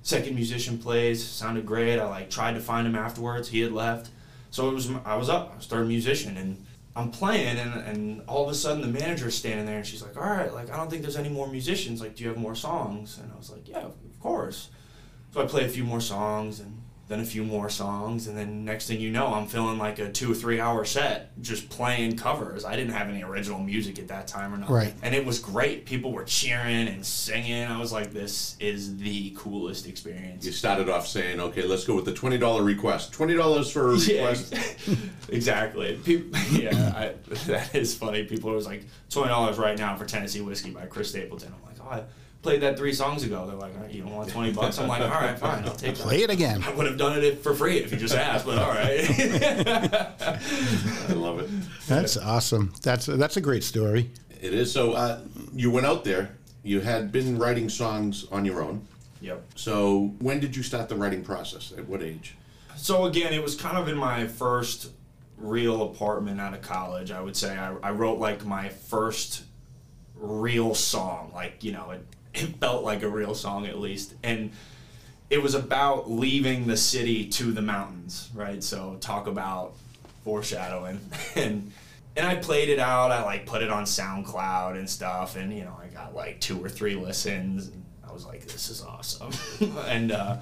Second 0.02 0.34
musician 0.34 0.78
plays, 0.78 1.26
sounded 1.26 1.64
great. 1.64 1.98
I 1.98 2.04
like 2.04 2.30
tried 2.30 2.54
to 2.54 2.60
find 2.60 2.86
him 2.86 2.94
afterwards. 2.94 3.48
He 3.48 3.60
had 3.60 3.72
left. 3.72 4.10
So 4.50 4.68
it 4.68 4.74
was 4.74 4.90
I 5.04 5.16
was 5.16 5.28
up. 5.28 5.52
I 5.52 5.56
was 5.56 5.66
third 5.66 5.88
musician, 5.88 6.36
and 6.36 6.64
I'm 6.96 7.10
playing, 7.10 7.58
and, 7.58 7.74
and 7.74 8.22
all 8.26 8.44
of 8.44 8.50
a 8.50 8.54
sudden 8.54 8.82
the 8.82 8.88
manager's 9.00 9.36
standing 9.36 9.66
there, 9.66 9.76
and 9.76 9.86
she's 9.86 10.02
like, 10.02 10.16
all 10.16 10.22
right, 10.22 10.52
like 10.52 10.70
I 10.70 10.76
don't 10.76 10.90
think 10.90 11.02
there's 11.02 11.16
any 11.16 11.28
more 11.28 11.48
musicians. 11.48 12.00
Like, 12.00 12.14
do 12.14 12.24
you 12.24 12.28
have 12.28 12.38
more 12.38 12.54
songs? 12.54 13.18
And 13.18 13.32
I 13.32 13.36
was 13.36 13.50
like, 13.50 13.68
yeah, 13.68 13.80
of 13.80 14.20
course. 14.20 14.68
So 15.32 15.42
I 15.42 15.46
play 15.46 15.64
a 15.64 15.68
few 15.68 15.84
more 15.84 16.00
songs, 16.00 16.60
and 16.60 16.77
then 17.08 17.20
a 17.20 17.24
few 17.24 17.42
more 17.42 17.70
songs, 17.70 18.26
and 18.28 18.36
then 18.36 18.64
next 18.66 18.86
thing 18.86 19.00
you 19.00 19.10
know, 19.10 19.28
I'm 19.34 19.46
feeling 19.46 19.78
like 19.78 19.98
a 19.98 20.12
two 20.12 20.30
or 20.30 20.34
three 20.34 20.60
hour 20.60 20.84
set 20.84 21.30
just 21.40 21.70
playing 21.70 22.16
covers. 22.18 22.64
I 22.66 22.76
didn't 22.76 22.92
have 22.92 23.08
any 23.08 23.22
original 23.22 23.58
music 23.60 23.98
at 23.98 24.08
that 24.08 24.26
time 24.28 24.52
or 24.52 24.58
nothing. 24.58 24.74
Right. 24.74 24.94
And 25.02 25.14
it 25.14 25.24
was 25.24 25.38
great. 25.38 25.86
People 25.86 26.12
were 26.12 26.24
cheering 26.24 26.86
and 26.86 27.04
singing. 27.04 27.64
I 27.64 27.78
was 27.78 27.92
like, 27.92 28.12
this 28.12 28.56
is 28.60 28.98
the 28.98 29.30
coolest 29.38 29.86
experience. 29.86 30.44
You 30.44 30.52
started 30.52 30.90
off 30.90 31.06
saying, 31.06 31.40
okay, 31.40 31.62
let's 31.62 31.84
go 31.84 31.94
with 31.96 32.04
the 32.04 32.12
twenty 32.14 32.36
dollar 32.36 32.62
request. 32.62 33.12
Twenty 33.12 33.34
dollars 33.34 33.70
for 33.72 33.92
a 33.92 33.96
Yeah, 33.96 34.28
request. 34.28 34.54
exactly. 35.30 35.96
People, 36.04 36.38
yeah, 36.52 36.92
I, 36.94 37.12
that 37.46 37.74
is 37.74 37.94
funny. 37.96 38.24
People 38.24 38.52
was 38.52 38.66
like 38.66 38.84
twenty 39.10 39.28
dollars 39.28 39.58
right 39.58 39.78
now 39.78 39.96
for 39.96 40.04
Tennessee 40.04 40.40
whiskey 40.40 40.70
by 40.70 40.86
Chris 40.86 41.10
Stapleton. 41.10 41.54
I'm 41.54 41.64
like, 41.66 41.76
oh, 41.80 42.02
I 42.02 42.02
played 42.42 42.60
that 42.62 42.76
three 42.78 42.92
songs 42.92 43.24
ago. 43.24 43.46
They're 43.46 43.56
like, 43.56 43.74
all 43.76 43.82
right, 43.82 43.90
you 43.90 44.02
don't 44.02 44.14
want 44.14 44.30
twenty 44.30 44.52
bucks? 44.52 44.78
I'm 44.78 44.88
like, 44.88 45.02
all 45.02 45.08
right, 45.08 45.38
fine, 45.38 45.64
I'll 45.64 45.74
take 45.74 45.96
that. 45.96 46.02
Play 46.02 46.22
it 46.22 46.30
again. 46.30 46.62
I 46.62 46.72
would 46.72 46.86
have 46.86 46.96
done 46.96 47.18
it 47.18 47.42
for 47.42 47.54
free 47.54 47.78
if 47.78 47.90
you 47.92 47.98
just 47.98 48.14
asked, 48.14 48.46
but 48.46 48.58
all 48.58 48.70
right. 48.70 49.04
I 51.08 51.12
love 51.14 51.40
it. 51.40 51.50
That's 51.86 52.16
awesome. 52.16 52.72
That's 52.82 53.06
that's 53.06 53.36
a 53.36 53.40
great 53.40 53.64
story. 53.64 54.10
It 54.40 54.54
is. 54.54 54.72
So 54.72 54.92
uh, 54.92 55.20
you 55.52 55.70
went 55.70 55.86
out 55.86 56.04
there. 56.04 56.36
You 56.62 56.80
had 56.80 57.12
been 57.12 57.38
writing 57.38 57.68
songs 57.68 58.26
on 58.30 58.44
your 58.44 58.62
own. 58.62 58.86
yep. 59.20 59.42
So 59.54 60.14
when 60.18 60.38
did 60.40 60.54
you 60.56 60.62
start 60.62 60.88
the 60.88 60.96
writing 60.96 61.22
process? 61.24 61.72
At 61.76 61.88
what 61.88 62.02
age? 62.02 62.36
So 62.76 63.06
again, 63.06 63.32
it 63.32 63.42
was 63.42 63.54
kind 63.56 63.76
of 63.78 63.88
in 63.88 63.96
my 63.96 64.26
first 64.26 64.90
real 65.38 65.82
apartment 65.82 66.40
out 66.40 66.52
of 66.54 66.62
college. 66.62 67.10
I 67.10 67.20
would 67.20 67.36
say 67.36 67.56
I, 67.56 67.74
I 67.82 67.90
wrote 67.92 68.18
like 68.18 68.44
my 68.44 68.68
first 68.68 69.44
real 70.16 70.74
song. 70.74 71.32
Like 71.34 71.64
you 71.64 71.72
know, 71.72 71.90
it, 71.92 72.04
it 72.42 72.56
felt 72.58 72.84
like 72.84 73.02
a 73.02 73.08
real 73.08 73.34
song 73.34 73.66
at 73.66 73.78
least, 73.78 74.14
and 74.22 74.52
it 75.30 75.42
was 75.42 75.54
about 75.54 76.10
leaving 76.10 76.66
the 76.66 76.76
city 76.76 77.26
to 77.26 77.52
the 77.52 77.62
mountains. 77.62 78.30
Right. 78.34 78.62
So 78.62 78.96
talk 79.00 79.26
about 79.26 79.74
foreshadowing 80.24 81.00
and. 81.34 81.72
And 82.16 82.26
I 82.26 82.34
played 82.34 82.68
it 82.68 82.80
out. 82.80 83.12
I 83.12 83.22
like 83.22 83.46
put 83.46 83.62
it 83.62 83.70
on 83.70 83.84
SoundCloud 83.84 84.76
and 84.76 84.90
stuff, 84.90 85.36
and 85.36 85.56
you 85.56 85.62
know 85.62 85.78
I 85.80 85.86
got 85.86 86.16
like 86.16 86.40
two 86.40 86.60
or 86.64 86.68
three 86.68 86.96
listens. 86.96 87.68
And 87.68 87.84
I 88.04 88.12
was 88.12 88.26
like, 88.26 88.44
"This 88.44 88.70
is 88.70 88.82
awesome," 88.82 89.30
and 89.86 90.10
uh, 90.10 90.38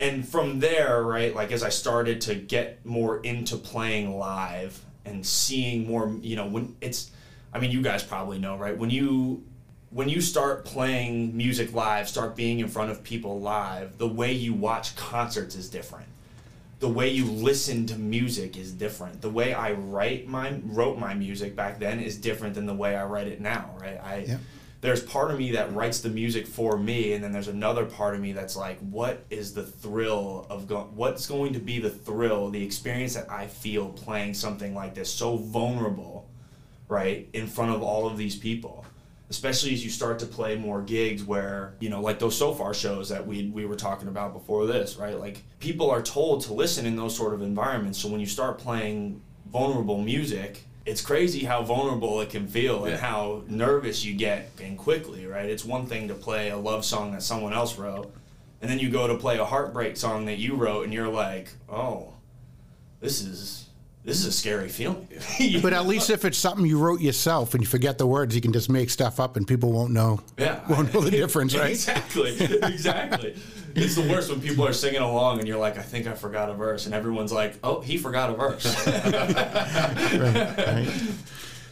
and 0.00 0.26
from 0.26 0.60
there, 0.60 1.02
right, 1.02 1.34
like 1.34 1.52
as 1.52 1.62
I 1.62 1.68
started 1.68 2.22
to 2.22 2.34
get 2.34 2.84
more 2.86 3.20
into 3.20 3.56
playing 3.56 4.18
live 4.18 4.82
and 5.04 5.24
seeing 5.24 5.86
more, 5.86 6.16
you 6.22 6.36
know, 6.36 6.46
when 6.46 6.74
it's, 6.80 7.10
I 7.52 7.60
mean, 7.60 7.70
you 7.70 7.82
guys 7.82 8.02
probably 8.02 8.38
know, 8.38 8.56
right? 8.56 8.76
When 8.76 8.88
you 8.88 9.44
when 9.90 10.08
you 10.08 10.20
start 10.20 10.64
playing 10.64 11.36
music 11.36 11.74
live, 11.74 12.08
start 12.08 12.36
being 12.36 12.60
in 12.60 12.68
front 12.68 12.90
of 12.90 13.02
people 13.02 13.40
live, 13.40 13.98
the 13.98 14.06
way 14.08 14.32
you 14.32 14.54
watch 14.54 14.94
concerts 14.96 15.54
is 15.56 15.68
different. 15.68 16.06
The 16.78 16.88
way 16.88 17.08
you 17.10 17.24
listen 17.26 17.86
to 17.86 17.96
music 17.98 18.56
is 18.56 18.72
different. 18.72 19.20
The 19.20 19.28
way 19.30 19.52
I 19.52 19.72
write 19.72 20.26
my 20.28 20.60
wrote 20.64 20.98
my 20.98 21.12
music 21.14 21.54
back 21.54 21.78
then 21.78 22.00
is 22.00 22.16
different 22.16 22.54
than 22.54 22.66
the 22.66 22.74
way 22.74 22.96
I 22.96 23.04
write 23.04 23.26
it 23.26 23.40
now, 23.40 23.74
right? 23.80 24.00
I 24.02 24.16
Yeah. 24.28 24.38
there's 24.80 25.02
part 25.02 25.30
of 25.30 25.38
me 25.38 25.52
that 25.52 25.74
writes 25.74 26.00
the 26.00 26.08
music 26.08 26.46
for 26.46 26.78
me 26.78 27.12
and 27.12 27.22
then 27.22 27.32
there's 27.32 27.48
another 27.48 27.84
part 27.84 28.14
of 28.14 28.20
me 28.22 28.32
that's 28.32 28.56
like 28.56 28.78
what 28.78 29.24
is 29.28 29.52
the 29.52 29.62
thrill 29.64 30.46
of 30.48 30.66
go- 30.68 30.88
what's 30.94 31.26
going 31.26 31.52
to 31.52 31.58
be 31.58 31.78
the 31.80 31.90
thrill 31.90 32.48
the 32.48 32.64
experience 32.64 33.12
that 33.12 33.30
i 33.30 33.46
feel 33.46 33.90
playing 33.90 34.32
something 34.32 34.74
like 34.74 34.94
this 34.94 35.12
so 35.12 35.36
vulnerable 35.36 36.26
right 36.88 37.28
in 37.34 37.46
front 37.46 37.70
of 37.72 37.82
all 37.82 38.06
of 38.06 38.16
these 38.16 38.36
people 38.36 38.86
especially 39.30 39.72
as 39.72 39.82
you 39.82 39.90
start 39.90 40.18
to 40.18 40.26
play 40.26 40.56
more 40.56 40.82
gigs 40.82 41.22
where 41.24 41.74
you 41.80 41.88
know 41.88 42.00
like 42.00 42.18
those 42.18 42.36
Sofar 42.36 42.74
shows 42.74 43.08
that 43.08 43.26
we 43.26 43.46
we 43.46 43.64
were 43.64 43.76
talking 43.76 44.08
about 44.08 44.32
before 44.32 44.66
this 44.66 44.96
right? 44.96 45.18
Like 45.18 45.42
people 45.60 45.90
are 45.90 46.02
told 46.02 46.42
to 46.42 46.52
listen 46.52 46.84
in 46.84 46.96
those 46.96 47.16
sort 47.16 47.32
of 47.32 47.40
environments. 47.40 47.98
So 47.98 48.08
when 48.08 48.20
you 48.20 48.26
start 48.26 48.58
playing 48.58 49.22
vulnerable 49.50 49.98
music 50.02 50.64
it's 50.86 51.02
crazy 51.02 51.44
how 51.44 51.62
vulnerable 51.62 52.20
it 52.20 52.30
can 52.30 52.48
feel 52.48 52.86
and 52.86 52.96
how 52.96 53.44
nervous 53.46 54.04
you 54.04 54.14
get 54.14 54.50
and 54.60 54.76
quickly 54.76 55.26
right? 55.26 55.46
It's 55.46 55.64
one 55.64 55.86
thing 55.86 56.08
to 56.08 56.14
play 56.14 56.50
a 56.50 56.56
love 56.56 56.84
song 56.84 57.12
that 57.12 57.22
someone 57.22 57.52
else 57.52 57.78
wrote 57.78 58.12
and 58.60 58.70
then 58.70 58.78
you 58.78 58.90
go 58.90 59.06
to 59.06 59.14
play 59.16 59.38
a 59.38 59.44
heartbreak 59.44 59.96
song 59.96 60.24
that 60.26 60.38
you 60.38 60.54
wrote 60.56 60.84
and 60.84 60.92
you're 60.92 61.08
like 61.08 61.48
oh 61.68 62.14
this 63.00 63.20
is 63.20 63.59
this 64.04 64.18
is 64.18 64.26
a 64.26 64.32
scary 64.32 64.68
feeling 64.68 65.06
But 65.62 65.72
at 65.72 65.86
least 65.86 66.10
if 66.10 66.24
it's 66.24 66.38
something 66.38 66.64
you 66.64 66.78
wrote 66.78 67.00
yourself 67.00 67.54
and 67.54 67.62
you 67.62 67.68
forget 67.68 67.98
the 67.98 68.06
words, 68.06 68.34
you 68.34 68.40
can 68.40 68.52
just 68.52 68.70
make 68.70 68.90
stuff 68.90 69.20
up 69.20 69.36
and 69.36 69.46
people 69.46 69.72
won't 69.72 69.92
know. 69.92 70.20
Yeah. 70.38 70.60
Won't 70.70 70.92
know 70.94 71.00
the 71.00 71.10
difference, 71.10 71.54
right? 71.54 71.70
Exactly. 71.70 72.36
Exactly. 72.70 73.36
it's 73.74 73.94
the 73.94 74.08
worst 74.08 74.30
when 74.30 74.40
people 74.40 74.66
are 74.66 74.72
singing 74.72 75.00
along 75.00 75.38
and 75.38 75.46
you're 75.48 75.58
like, 75.58 75.76
I 75.78 75.82
think 75.82 76.06
I 76.06 76.14
forgot 76.14 76.48
a 76.48 76.54
verse, 76.54 76.86
and 76.86 76.94
everyone's 76.94 77.32
like, 77.32 77.58
Oh, 77.62 77.80
he 77.80 77.98
forgot 77.98 78.30
a 78.30 78.34
verse. 78.34 78.64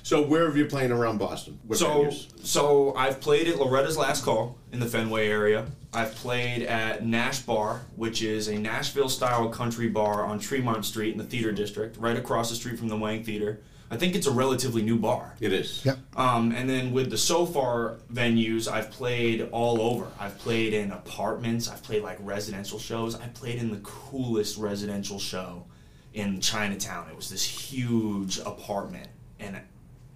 So 0.09 0.23
where 0.23 0.47
have 0.47 0.57
you 0.57 0.65
playing 0.65 0.91
around 0.91 1.19
Boston? 1.19 1.61
What 1.67 1.79
so, 1.79 1.87
venues? 1.87 2.29
so 2.43 2.95
I've 2.95 3.21
played 3.21 3.47
at 3.47 3.59
Loretta's 3.59 3.99
Last 3.99 4.25
Call 4.25 4.57
in 4.73 4.81
the 4.81 4.87
Fenway 4.87 5.29
area. 5.29 5.67
I've 5.93 6.15
played 6.15 6.63
at 6.63 7.05
Nash 7.05 7.41
Bar, 7.41 7.83
which 7.95 8.23
is 8.23 8.49
a 8.49 8.57
Nashville 8.57 9.11
style 9.11 9.51
country 9.51 9.87
bar 9.91 10.25
on 10.25 10.39
Tremont 10.39 10.87
Street 10.87 11.13
in 11.13 11.19
the 11.19 11.25
theater 11.25 11.53
district, 11.53 11.99
right 11.99 12.17
across 12.17 12.49
the 12.49 12.57
street 12.57 12.79
from 12.79 12.89
the 12.89 12.97
Wang 12.97 13.23
Theater. 13.23 13.61
I 13.91 13.99
think 13.99 14.15
it's 14.15 14.27
a 14.27 14.31
relatively 14.31 14.81
new 14.81 14.97
bar. 14.97 15.35
It 15.41 15.53
is. 15.53 15.85
Yep. 15.85 15.99
Um, 16.17 16.53
and 16.53 16.71
then 16.71 16.93
with 16.93 17.11
the 17.11 17.19
Sofar 17.19 17.99
venues, 18.11 18.67
I've 18.67 18.91
played 18.91 19.47
all 19.53 19.79
over. 19.79 20.07
I've 20.19 20.39
played 20.39 20.73
in 20.73 20.91
apartments. 20.91 21.69
I've 21.69 21.83
played 21.83 22.03
like 22.03 22.17
residential 22.23 22.79
shows. 22.79 23.15
I 23.15 23.27
played 23.27 23.59
in 23.59 23.71
the 23.71 23.81
coolest 23.81 24.57
residential 24.57 25.19
show 25.19 25.67
in 26.15 26.41
Chinatown. 26.41 27.11
It 27.11 27.17
was 27.17 27.29
this 27.29 27.45
huge 27.45 28.39
apartment, 28.39 29.09
and 29.39 29.61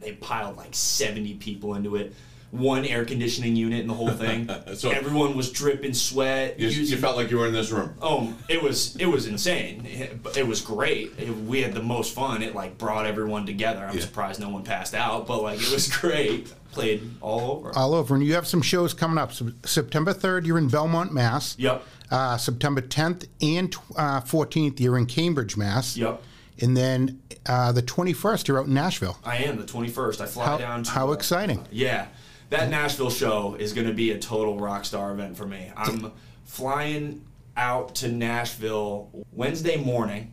they 0.03 0.13
piled 0.13 0.57
like 0.57 0.75
seventy 0.75 1.35
people 1.35 1.75
into 1.75 1.97
it. 1.97 2.13
One 2.51 2.85
air 2.85 3.07
conditioning 3.07 3.57
unit 3.57 3.81
in 3.81 3.87
the 3.89 3.95
whole 3.95 4.11
thing. 4.11 4.51
So- 4.75 4.91
Everyone 4.91 5.35
was 5.35 5.51
dripping 5.51 5.95
sweat. 5.95 6.61
You, 6.61 6.69
you 6.69 6.97
felt 6.99 7.17
like 7.17 7.31
you 7.31 7.39
were 7.39 7.47
in 7.47 7.55
this 7.55 7.71
room. 7.71 7.95
Oh, 8.03 8.35
it 8.49 8.63
was 8.63 8.95
it 8.97 9.07
was 9.07 9.27
insane. 9.27 9.87
It, 9.87 10.19
it 10.37 10.47
was 10.47 10.61
great. 10.61 11.13
It- 11.19 11.35
we 11.35 11.63
had 11.63 11.73
the 11.73 11.83
most 11.83 12.15
fun. 12.15 12.43
It 12.43 12.55
like 12.55 12.77
brought 12.77 13.07
everyone 13.07 13.47
together. 13.47 13.87
I'm 13.87 13.95
Yeah. 13.95 14.03
surprised 14.03 14.39
no 14.41 14.51
one 14.51 14.65
passed 14.65 14.95
out, 14.95 15.27
but 15.27 15.43
like 15.43 15.61
it 15.63 15.73
was 15.73 15.89
great. 16.01 16.53
Played 16.73 17.11
all 17.21 17.53
over. 17.53 17.71
All 17.77 17.95
over. 17.95 18.15
And 18.15 18.25
you 18.25 18.33
have 18.35 18.47
some 18.47 18.63
shows 18.63 18.93
coming 18.95 19.19
up. 19.19 19.33
So 19.35 19.51
September 19.65 20.15
3rd, 20.15 20.47
you're 20.47 20.57
in 20.59 20.69
Belmont, 20.69 21.13
Mass. 21.13 21.55
Yep. 21.59 21.83
Uh, 22.11 22.37
September 22.39 22.81
10th 22.81 23.27
and 23.43 23.75
uh, 23.97 24.21
14th, 24.23 24.81
you're 24.81 24.97
in 24.97 25.05
Cambridge, 25.05 25.55
Mass. 25.59 25.99
Yep. 25.99 26.23
And 26.63 26.77
then 26.77 27.21
uh, 27.47 27.73
the 27.73 27.83
21st, 27.83 28.47
you're 28.49 28.61
out 28.61 28.67
in 28.67 28.75
Nashville. 28.75 29.19
I 29.25 29.39
am 29.39 29.59
the 29.59 29.65
21st. 29.65 30.21
I 30.21 30.27
fly 30.27 30.47
How, 30.47 30.59
down 30.59 30.85
to 30.85 30.91
how 30.93 31.09
uh, 31.11 31.13
exciting. 31.13 31.67
Yeah. 31.71 32.07
That 32.51 32.71
Nashville 32.71 33.11
show 33.11 33.57
is 33.59 33.73
going 33.73 33.87
to 33.89 33.93
be 33.93 34.13
a 34.13 34.19
total 34.19 34.59
rock 34.59 34.85
star 34.85 35.11
event 35.13 35.37
for 35.37 35.47
me. 35.47 35.73
I'm 35.77 36.13
flying 36.45 37.25
out 37.57 37.95
to 37.97 38.09
Nashville 38.09 39.11
Wednesday 39.33 39.77
morning, 39.77 40.33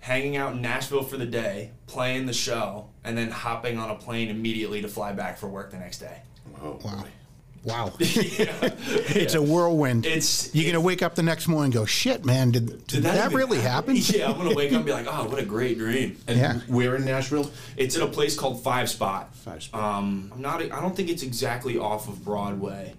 hanging 0.00 0.36
out 0.36 0.52
in 0.54 0.60
Nashville 0.60 1.04
for 1.04 1.16
the 1.16 1.26
day, 1.26 1.70
playing 1.86 2.26
the 2.26 2.32
show, 2.32 2.88
and 3.04 3.16
then 3.16 3.30
hopping 3.30 3.78
on 3.78 3.90
a 3.90 3.94
plane 3.94 4.28
immediately 4.28 4.82
to 4.82 4.88
fly 4.88 5.12
back 5.12 5.38
for 5.38 5.46
work 5.48 5.70
the 5.70 5.78
next 5.78 5.98
day. 5.98 6.18
Oh, 6.60 6.78
Wow. 6.84 7.04
Wow. 7.64 7.92
yeah. 7.98 8.52
It's 9.14 9.34
a 9.34 9.42
whirlwind. 9.42 10.04
It's 10.04 10.52
You're 10.54 10.64
going 10.64 10.74
to 10.74 10.80
wake 10.80 11.00
up 11.02 11.14
the 11.14 11.22
next 11.22 11.46
morning 11.46 11.66
and 11.66 11.74
go, 11.74 11.84
shit, 11.84 12.24
man, 12.24 12.50
did, 12.50 12.86
did, 12.88 13.04
that, 13.04 13.24
even 13.24 13.36
really 13.36 13.60
happen? 13.60 13.96
Yeah, 14.02 14.30
I'm 14.30 14.36
gonna 14.36 14.54
wake 14.56 14.72
up 14.72 14.78
and 14.78 14.84
be 14.84 14.92
like, 14.92 15.06
oh, 15.08 15.28
what 15.28 15.38
a 15.38 15.44
great 15.44 15.78
dream. 15.78 16.18
And 16.26 16.38
Yeah. 16.38 16.54
where 16.66 16.96
in 16.96 17.04
Nashville? 17.04 17.50
It's 17.76 17.96
at 17.96 18.02
a 18.02 18.06
place 18.08 18.36
called 18.36 18.62
Five 18.64 18.90
Spot. 18.90 19.34
Five 19.34 19.62
Spot. 19.62 19.80
Um, 19.80 20.32
I'm 20.34 20.42
not. 20.42 20.60
I 20.60 20.80
don't 20.80 20.96
think 20.96 21.08
it's 21.08 21.22
exactly 21.22 21.78
off 21.78 22.08
of 22.08 22.24
Broadway, 22.24 22.94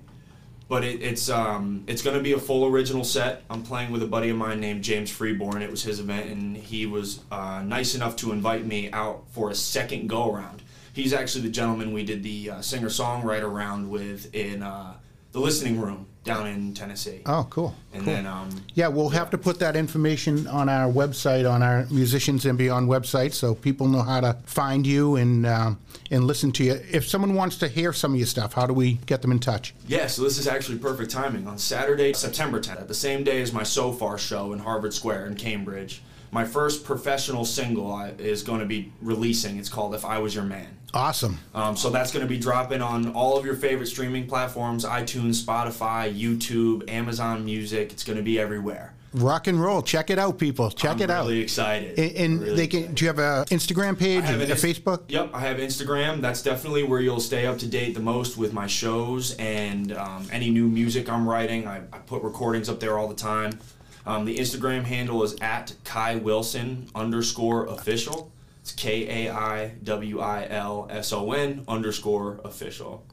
but 0.70 0.84
it, 0.86 1.02
it's 1.02 1.30
um, 1.30 1.84
it's 1.88 2.02
going 2.02 2.16
to 2.16 2.24
be 2.24 2.32
a 2.32 2.40
full 2.40 2.66
original 2.66 3.04
set. 3.04 3.44
I'm 3.50 3.64
playing 3.64 3.92
with 3.92 4.02
a 4.02 4.08
buddy 4.08 4.30
of 4.30 4.38
mine 4.38 4.60
named 4.62 4.84
James 4.84 5.12
Freeborn. 5.12 5.62
It 5.62 5.70
was 5.70 5.84
his 5.84 6.00
event, 6.00 6.30
and 6.30 6.56
he 6.56 6.86
was 6.86 7.20
uh, 7.32 7.62
nice 7.66 7.96
enough 7.96 8.16
to 8.18 8.32
invite 8.32 8.66
me 8.66 8.90
out 8.92 9.26
for 9.32 9.50
a 9.50 9.56
second 9.56 10.08
go 10.08 10.32
around. 10.34 10.62
He's 10.94 11.12
actually 11.12 11.42
the 11.42 11.50
gentleman 11.50 11.92
we 11.92 12.04
did 12.04 12.24
the 12.24 12.52
uh, 12.52 12.62
singer 12.62 12.90
songwriter 12.90 13.52
round 13.52 13.90
with 13.90 14.34
in 14.36 14.62
uh, 14.62 14.94
the 15.32 15.40
listening 15.40 15.82
room 15.82 16.06
down 16.24 16.48
in 16.48 16.74
Tennessee. 16.74 17.22
Oh, 17.26 17.48
cool. 17.50 17.76
and 17.92 18.04
cool. 18.04 18.14
then 18.14 18.26
um, 18.28 18.50
Yeah, 18.76 18.88
we'll 18.88 19.10
have 19.10 19.30
to 19.32 19.38
put 19.38 19.60
that 19.60 19.76
information 19.76 20.48
on 20.48 20.70
our 20.70 20.90
website, 20.90 21.50
on 21.50 21.62
our 21.62 21.86
Musicians 21.90 22.46
and 22.46 22.58
Beyond 22.58 22.88
website, 22.88 23.34
so 23.34 23.56
people 23.56 23.88
know 23.88 24.04
how 24.04 24.22
to 24.22 24.38
find 24.46 24.86
you 24.88 25.18
and 25.18 25.46
um, 25.46 25.80
and 26.12 26.26
listen 26.26 26.52
to 26.54 26.64
you. 26.64 26.80
If 26.92 27.08
someone 27.08 27.34
wants 27.34 27.58
to 27.58 27.68
hear 27.68 27.92
some 27.92 28.14
of 28.14 28.20
your 28.20 28.28
stuff, 28.28 28.54
how 28.54 28.68
do 28.68 28.74
we 28.74 28.94
get 29.08 29.24
them 29.24 29.32
in 29.32 29.40
touch? 29.40 29.74
Yeah, 29.88 30.06
so 30.08 30.24
this 30.24 30.38
is 30.38 30.48
actually 30.48 30.78
perfect 30.78 31.10
timing. 31.10 31.48
On 31.48 31.58
Saturday, 31.58 32.14
September 32.14 32.62
10th, 32.62 32.88
the 32.88 32.94
same 32.94 33.24
day 33.24 33.42
as 33.42 33.52
my 33.52 33.64
Sofar 33.64 34.20
show 34.20 34.54
in 34.54 34.60
Harvard 34.60 34.94
Square 34.94 35.26
in 35.26 35.36
Cambridge, 35.36 36.04
my 36.34 36.44
first 36.44 36.84
professional 36.84 37.46
single 37.46 37.98
is 38.18 38.42
going 38.44 38.60
to 38.60 38.66
be 38.66 38.92
releasing. 39.02 39.58
It's 39.58 39.70
called 39.70 39.94
If 39.94 40.04
I 40.04 40.18
Was 40.18 40.34
Your 40.34 40.44
Man. 40.44 40.78
Awesome. 40.94 41.40
Um, 41.56 41.76
so 41.78 41.90
that's 41.90 42.12
going 42.12 42.26
to 42.26 42.30
be 42.30 42.38
dropping 42.38 42.82
on 42.82 43.14
all 43.14 43.38
of 43.38 43.46
your 43.46 43.56
favorite 43.56 43.88
streaming 43.88 44.28
platforms 44.28 44.84
iTunes, 44.86 45.44
Spotify, 45.44 46.14
YouTube, 46.14 46.90
Amazon 46.90 47.46
Music. 47.46 47.92
It's 47.92 48.04
going 48.04 48.18
to 48.18 48.24
be 48.24 48.40
everywhere. 48.40 48.94
Rock 49.14 49.46
and 49.46 49.62
roll. 49.62 49.84
Check 49.84 50.10
it 50.10 50.18
out, 50.18 50.40
people. 50.40 50.72
Check 50.72 50.94
I'm 50.94 51.02
it 51.04 51.10
out. 51.12 51.28
really 51.28 51.42
excited. 51.42 52.00
And, 52.00 52.16
and 52.18 52.42
Really 52.42 52.56
they 52.56 52.68
can. 52.68 52.80
excited. 52.80 52.96
Do 52.96 53.06
you 53.06 53.08
have 53.10 53.20
an 53.20 53.46
Instagram 53.46 53.98
page 54.00 54.24
I 54.24 54.26
have 54.28 54.42
and 54.42 54.52
an 54.52 54.52
a 54.52 54.56
Facebook? 54.60 55.04
Yep, 55.08 55.30
I 55.34 55.40
have 55.42 55.58
Instagram. 55.58 56.20
That's 56.20 56.42
definitely 56.42 56.82
where 56.84 57.00
you'll 57.00 57.20
stay 57.20 57.46
up 57.46 57.60
to 57.60 57.68
date 57.68 57.94
the 57.94 58.00
most 58.00 58.38
with 58.38 58.54
my 58.54 58.66
shows 58.66 59.36
and 59.38 59.92
um, 59.94 60.28
any 60.32 60.50
new 60.50 60.68
music 60.68 61.10
I'm 61.12 61.30
writing. 61.30 61.68
I, 61.68 61.78
I 61.94 62.00
put 62.00 62.24
recordings 62.24 62.70
up 62.70 62.80
there 62.80 62.98
all 62.98 63.08
the 63.08 63.14
time. 63.16 63.60
Um, 64.06 64.26
the 64.26 64.38
Instagram 64.38 64.84
handle 64.84 65.24
is 65.24 65.36
at 65.42 65.74
Kai 65.84 66.16
Wilson 66.18 66.90
underscore 66.94 67.66
official. 67.66 68.32
It's 68.62 68.72
K 68.72 69.28
A 69.28 69.34
I 69.34 69.74
W 69.84 70.20
I 70.20 70.48
L 70.50 70.88
S 70.90 71.14
O 71.14 71.32
N 71.32 71.64
underscore 71.68 72.40
official. 72.44 73.04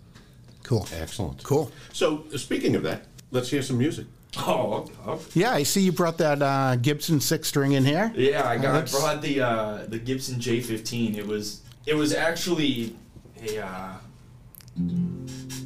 Cool. 0.63 0.87
Excellent. 0.95 1.43
Cool. 1.43 1.73
So, 1.93 2.25
speaking 2.37 2.77
of 2.77 2.83
that, 2.85 3.07
let's 3.31 3.51
hear 3.51 3.63
some 3.63 3.79
music. 3.79 4.07
Oh, 4.37 4.87
oh. 5.07 5.21
Yeah, 5.35 5.53
I 5.53 5.65
see 5.65 5.81
you 5.81 5.93
brought 5.93 6.19
that 6.19 6.41
uh, 6.41 6.77
Gibson 6.77 7.21
six 7.21 7.49
string 7.49 7.73
in 7.73 7.85
here. 7.85 8.13
Yeah, 8.15 8.49
I 8.49 8.59
got 8.59 8.89
I 8.89 8.99
brought 8.99 9.23
the 9.23 9.41
uh, 9.41 9.87
the 9.89 9.99
Gibson 9.99 10.39
J15. 10.39 11.17
It 11.17 11.27
was 11.27 11.63
it 11.87 11.95
was 11.95 12.15
actually 12.15 12.95
a 13.43 13.65
uh, 13.65 13.93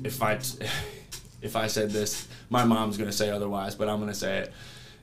if 0.02 0.22
I 0.22 0.38
if 1.42 1.56
I 1.56 1.66
said 1.66 1.90
this, 1.90 2.26
my 2.48 2.64
mom's 2.64 2.96
gonna 2.96 3.12
say 3.12 3.30
otherwise, 3.30 3.74
but 3.74 3.88
I'm 3.88 4.00
gonna 4.00 4.14
say 4.14 4.38
it. 4.38 4.52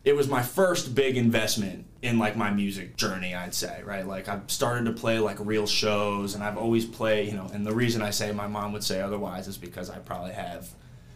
It 0.04 0.16
was 0.16 0.28
my 0.28 0.42
first 0.42 0.96
big 0.96 1.16
investment 1.16 1.86
in 2.02 2.18
like 2.18 2.36
my 2.36 2.50
music 2.50 2.98
journey, 2.98 3.36
I'd 3.36 3.54
say, 3.54 3.82
right? 3.84 4.06
Like 4.06 4.28
I've 4.28 4.50
started 4.50 4.86
to 4.86 4.94
play 4.94 5.20
like 5.20 5.38
real 5.40 5.68
shows, 5.68 6.34
and 6.34 6.44
I've 6.44 6.58
always 6.58 6.86
played, 6.86 7.28
you 7.28 7.36
know. 7.36 7.50
And 7.54 7.66
the 7.66 7.74
reason 7.74 8.02
I 8.02 8.10
say 8.10 8.32
my 8.32 8.48
mom 8.48 8.74
would 8.74 8.84
say 8.84 9.02
otherwise 9.02 9.48
is 9.48 9.58
because 9.58 9.90
I 9.90 10.00
probably 10.00 10.32
have 10.32 10.70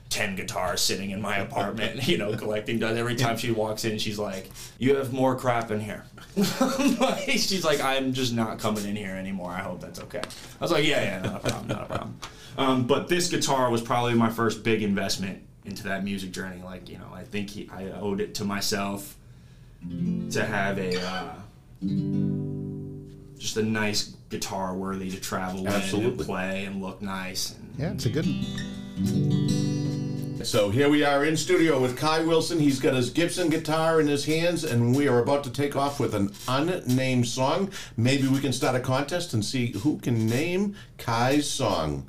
10 0.10 0.36
guitars 0.36 0.82
sitting 0.82 1.10
in 1.10 1.22
my 1.22 1.38
apartment, 1.38 2.08
you 2.08 2.18
know, 2.18 2.36
collecting 2.36 2.80
dust. 2.80 2.96
Every 2.98 3.16
time 3.16 3.38
she 3.38 3.52
walks 3.52 3.86
in, 3.86 3.98
she's 3.98 4.20
like, 4.20 4.50
You 4.78 4.96
have 4.96 5.12
more 5.12 5.36
crap 5.36 5.72
in 5.72 5.80
here. 5.80 6.06
She's 7.28 7.64
like, 7.64 7.82
I'm 7.82 8.12
just 8.14 8.34
not 8.34 8.60
coming 8.60 8.86
in 8.86 8.96
here 8.96 9.16
anymore. 9.16 9.52
I 9.52 9.60
hope 9.60 9.80
that's 9.80 10.02
okay. 10.02 10.22
I 10.22 10.64
was 10.64 10.72
like, 10.72 10.86
Yeah, 10.86 11.02
yeah, 11.02 11.22
not 11.22 11.36
a 11.38 11.50
problem, 11.50 11.68
not 11.68 11.82
a 11.84 11.86
problem. 11.86 12.20
Um, 12.58 12.88
but 12.88 13.08
this 13.08 13.30
guitar 13.30 13.70
was 13.70 13.82
probably 13.82 14.14
my 14.14 14.30
first 14.30 14.64
big 14.64 14.84
investment 14.84 15.44
into 15.66 15.84
that 15.84 16.04
music 16.04 16.32
journey. 16.32 16.62
Like, 16.64 16.90
you 16.90 16.98
know, 16.98 17.10
I 17.14 17.24
think 17.24 17.50
he, 17.50 17.70
I 17.72 17.92
owed 17.92 18.22
it 18.22 18.36
to 18.36 18.46
myself 18.46 19.16
to 20.32 20.46
have 20.46 20.78
a. 20.78 21.02
Uh, 21.02 21.36
just 23.38 23.58
a 23.58 23.64
nice 23.64 24.16
guitar 24.30 24.74
worthy 24.74 25.12
to 25.12 25.20
travel 25.20 25.64
with 25.64 25.74
Absolutely. 25.74 26.18
and 26.18 26.26
play 26.26 26.66
and 26.66 26.82
look 26.82 27.02
nice. 27.02 27.54
And, 27.54 27.74
Yeah, 27.78 27.92
it's 27.92 28.06
a 28.06 28.10
good. 28.10 28.26
One. 28.26 29.86
So 30.44 30.70
here 30.70 30.90
we 30.90 31.04
are 31.04 31.26
in 31.26 31.36
studio 31.36 31.80
with 31.80 31.98
Kai 31.98 32.20
Wilson. 32.24 32.60
He's 32.60 32.80
got 32.80 32.94
his 32.94 33.10
Gibson 33.10 33.50
guitar 33.50 34.00
in 34.00 34.08
his 34.08 34.26
hands, 34.26 34.64
and 34.64 34.96
we 34.96 35.08
are 35.08 35.20
about 35.20 35.44
to 35.46 35.50
take 35.50 35.76
off 35.76 36.00
with 36.00 36.14
an 36.14 36.32
unnamed 36.48 37.28
song. 37.28 37.72
Maybe 37.98 38.28
we 38.28 38.40
can 38.40 38.54
start 38.54 38.76
a 38.76 38.80
contest 38.80 39.34
and 39.34 39.44
see 39.44 39.72
who 39.72 39.98
can 39.98 40.28
name 40.28 40.76
Kai's 40.98 41.50
song. 41.50 42.08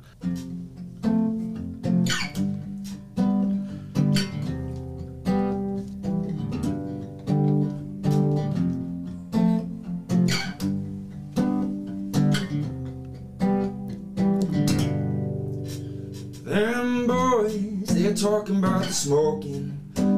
Smoking, 19.07 19.71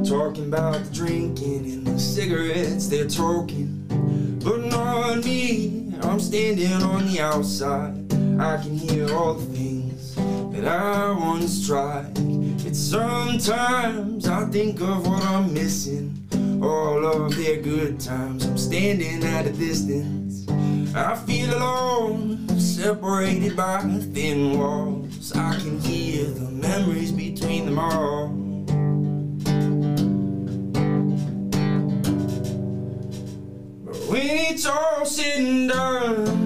talking 0.04 0.48
about 0.48 0.84
the 0.84 0.92
drinking 0.92 1.64
and 1.64 1.86
the 1.86 2.00
cigarettes 2.00 2.88
they're 2.88 3.08
talking. 3.08 3.86
But 4.44 4.66
not 4.66 5.24
me, 5.24 5.94
I'm 6.02 6.20
standing 6.20 6.74
on 6.82 7.06
the 7.06 7.20
outside. 7.20 7.94
I 8.42 8.58
can 8.58 8.76
hear 8.76 9.14
all 9.14 9.36
the 9.36 9.46
things 9.56 10.16
that 10.16 10.66
I 10.66 11.12
once 11.12 11.68
tried. 11.68 12.18
It's 12.66 12.80
sometimes 12.80 14.28
I 14.28 14.46
think 14.46 14.82
of 14.82 15.06
what 15.06 15.24
I'm 15.24 15.54
missing. 15.54 16.16
All 16.60 17.06
of 17.06 17.36
their 17.36 17.62
good 17.62 18.00
times, 18.00 18.48
I'm 18.48 18.58
standing 18.58 19.24
at 19.24 19.46
a 19.46 19.52
distance. 19.52 20.50
I 20.96 21.16
feel 21.16 21.56
alone, 21.56 22.60
separated 22.60 23.56
by 23.56 23.82
thin 24.16 24.58
walls. 24.58 25.32
I 25.36 25.54
can 25.60 25.80
hear 25.80 26.26
the 26.26 26.50
memories 26.50 27.12
between 27.12 27.66
them 27.66 27.78
all. 27.78 28.49
It's 34.60 34.66
all 34.66 35.06
done, 35.68 36.39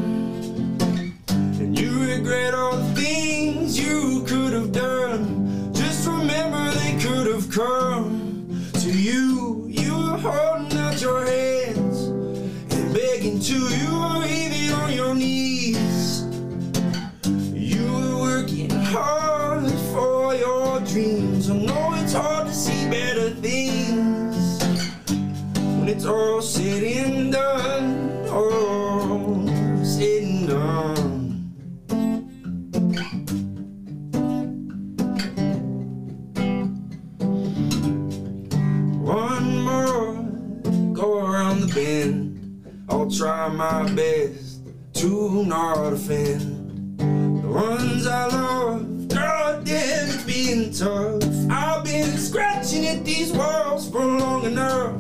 try 43.44 43.54
my 43.54 43.94
best 43.94 44.62
to 44.94 45.44
not 45.44 45.94
offend 45.94 46.98
the 47.42 47.48
ones 47.48 48.08
I 48.08 48.28
love. 48.28 49.08
God 49.10 49.64
it's 49.66 50.24
been 50.24 50.72
tough. 50.72 51.24
I've 51.52 51.84
been 51.84 52.18
scratching 52.18 52.86
at 52.88 53.04
these 53.04 53.32
walls 53.34 53.90
for 53.90 54.06
long 54.06 54.46
enough, 54.46 54.96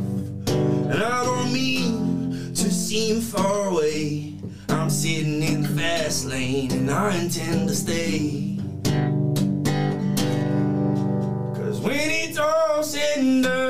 and 0.47 1.03
I 1.03 1.23
don't 1.23 1.53
mean 1.53 2.53
to 2.53 2.71
seem 2.71 3.21
far 3.21 3.69
away. 3.69 4.35
I'm 4.69 4.89
sitting 4.89 5.41
in 5.41 5.62
the 5.62 5.69
fast 5.69 6.25
lane, 6.25 6.71
and 6.71 6.91
I 6.91 7.15
intend 7.17 7.69
to 7.69 7.75
stay. 7.75 8.59
Cause 11.55 11.79
when 11.79 12.09
it's 12.09 12.38
all 12.38 12.83
said 12.83 13.19
and 13.19 13.43
done, 13.43 13.62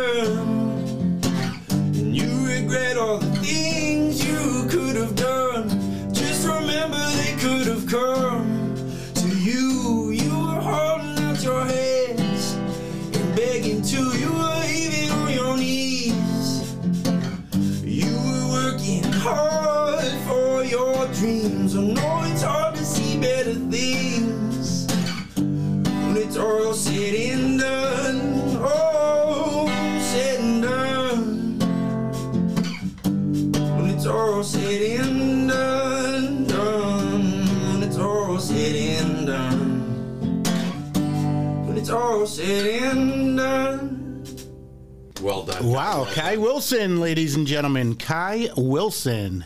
Wow, 45.63 46.05
Kai 46.11 46.35
Wilson, 46.35 46.99
ladies 46.99 47.35
and 47.35 47.47
gentlemen. 47.47 47.95
Kai 47.95 48.49
Wilson. 48.57 49.45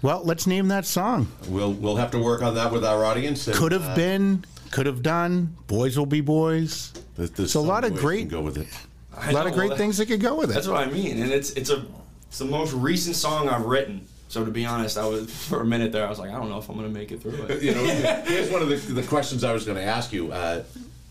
Well, 0.00 0.22
let's 0.24 0.46
name 0.46 0.68
that 0.68 0.86
song. 0.86 1.26
We'll 1.48 1.72
we'll 1.72 1.96
have 1.96 2.12
to 2.12 2.18
work 2.18 2.42
on 2.42 2.54
that 2.54 2.72
with 2.72 2.84
our 2.84 3.04
audience. 3.04 3.48
and, 3.48 3.56
Could 3.56 3.72
have 3.72 3.82
uh, 3.88 3.96
been, 3.96 4.44
could 4.70 4.86
have 4.86 5.02
done. 5.02 5.56
Boys 5.66 5.98
will 5.98 6.06
be 6.06 6.20
boys. 6.20 6.92
there's- 7.16 7.30
there's 7.30 7.48
It's 7.48 7.54
a 7.56 7.60
lot 7.60 7.82
of 7.84 7.96
great- 7.96 8.28
go 8.28 8.40
with 8.40 8.56
it. 8.56 8.68
I 9.16 9.30
A 9.30 9.32
lot 9.32 9.46
of 9.48 9.52
great 9.54 9.70
well, 9.70 9.76
things 9.78 9.98
that 9.98 10.06
could 10.06 10.20
go 10.20 10.36
with 10.36 10.50
it. 10.50 10.54
That's 10.54 10.68
what 10.68 10.76
I 10.86 10.90
mean, 10.90 11.20
and 11.20 11.32
it's 11.32 11.50
it's 11.50 11.70
a 11.70 11.84
it's 12.28 12.38
the 12.38 12.44
most 12.44 12.72
recent 12.72 13.16
song 13.16 13.48
I've 13.48 13.64
written. 13.66 14.06
So 14.28 14.44
to 14.44 14.50
be 14.50 14.64
honest, 14.64 14.96
I 14.96 15.06
was 15.06 15.28
for 15.48 15.60
a 15.60 15.66
minute 15.66 15.90
there. 15.90 16.06
I 16.06 16.08
was 16.08 16.20
like, 16.20 16.30
I 16.30 16.34
don't 16.34 16.50
know 16.50 16.58
if 16.58 16.68
I'm 16.68 16.76
gonna 16.76 16.88
make 16.88 17.10
it 17.10 17.20
through 17.20 17.32
it. 17.48 17.62
You 17.64 17.74
know, 17.74 17.84
here's 18.26 18.48
one 18.50 18.62
of 18.62 18.68
the, 18.68 18.76
the 18.76 19.02
questions 19.02 19.42
I 19.42 19.52
was 19.52 19.64
going 19.64 19.76
to 19.76 19.82
ask 19.84 20.12
you. 20.12 20.30
Uh, 20.32 20.62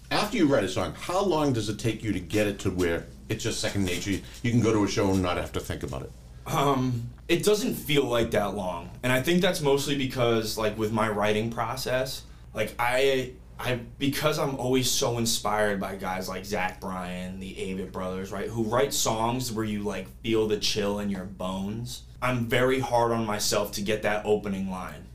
after 0.09 0.35
you 0.37 0.47
write 0.47 0.63
a 0.63 0.69
song, 0.69 0.93
how 0.99 1.21
long 1.23 1.53
does 1.53 1.69
it 1.69 1.79
take 1.79 2.03
you 2.03 2.11
to 2.13 2.19
get 2.19 2.45
it 2.47 2.59
to 2.59 2.69
where 2.71 3.05
it's 3.31 3.43
just 3.43 3.61
second 3.61 3.85
nature? 3.85 4.19
You 4.43 4.51
can 4.51 4.59
go 4.59 4.73
to 4.73 4.83
a 4.83 4.87
show 4.87 5.09
and 5.11 5.21
not 5.21 5.37
have 5.37 5.53
to 5.53 5.59
think 5.59 5.83
about 5.83 6.03
it. 6.03 6.11
Um, 6.45 7.09
it 7.27 7.43
doesn't 7.43 7.75
feel 7.75 8.03
like 8.03 8.31
that 8.31 8.55
long, 8.55 8.89
and 9.03 9.13
I 9.13 9.21
think 9.21 9.41
that's 9.41 9.61
mostly 9.61 9.95
because, 9.95 10.57
like, 10.57 10.77
with 10.77 10.91
my 10.91 11.07
writing 11.07 11.49
process, 11.49 12.23
like 12.53 12.73
I, 12.77 13.31
I 13.59 13.79
because 13.99 14.37
I'm 14.37 14.55
always 14.55 14.89
so 14.91 15.17
inspired 15.17 15.79
by 15.79 15.95
guys 15.95 16.27
like 16.27 16.45
Zach 16.45 16.81
Bryan, 16.81 17.39
the 17.39 17.53
Avett 17.53 17.91
Brothers, 17.91 18.31
right, 18.31 18.49
who 18.49 18.63
write 18.63 18.93
songs 18.93 19.51
where 19.51 19.63
you 19.63 19.83
like 19.83 20.07
feel 20.21 20.47
the 20.47 20.57
chill 20.57 20.99
in 20.99 21.09
your 21.09 21.25
bones. 21.25 22.03
I'm 22.21 22.47
very 22.47 22.79
hard 22.79 23.11
on 23.11 23.25
myself 23.25 23.71
to 23.73 23.81
get 23.81 24.01
that 24.01 24.25
opening 24.25 24.69
line, 24.69 25.05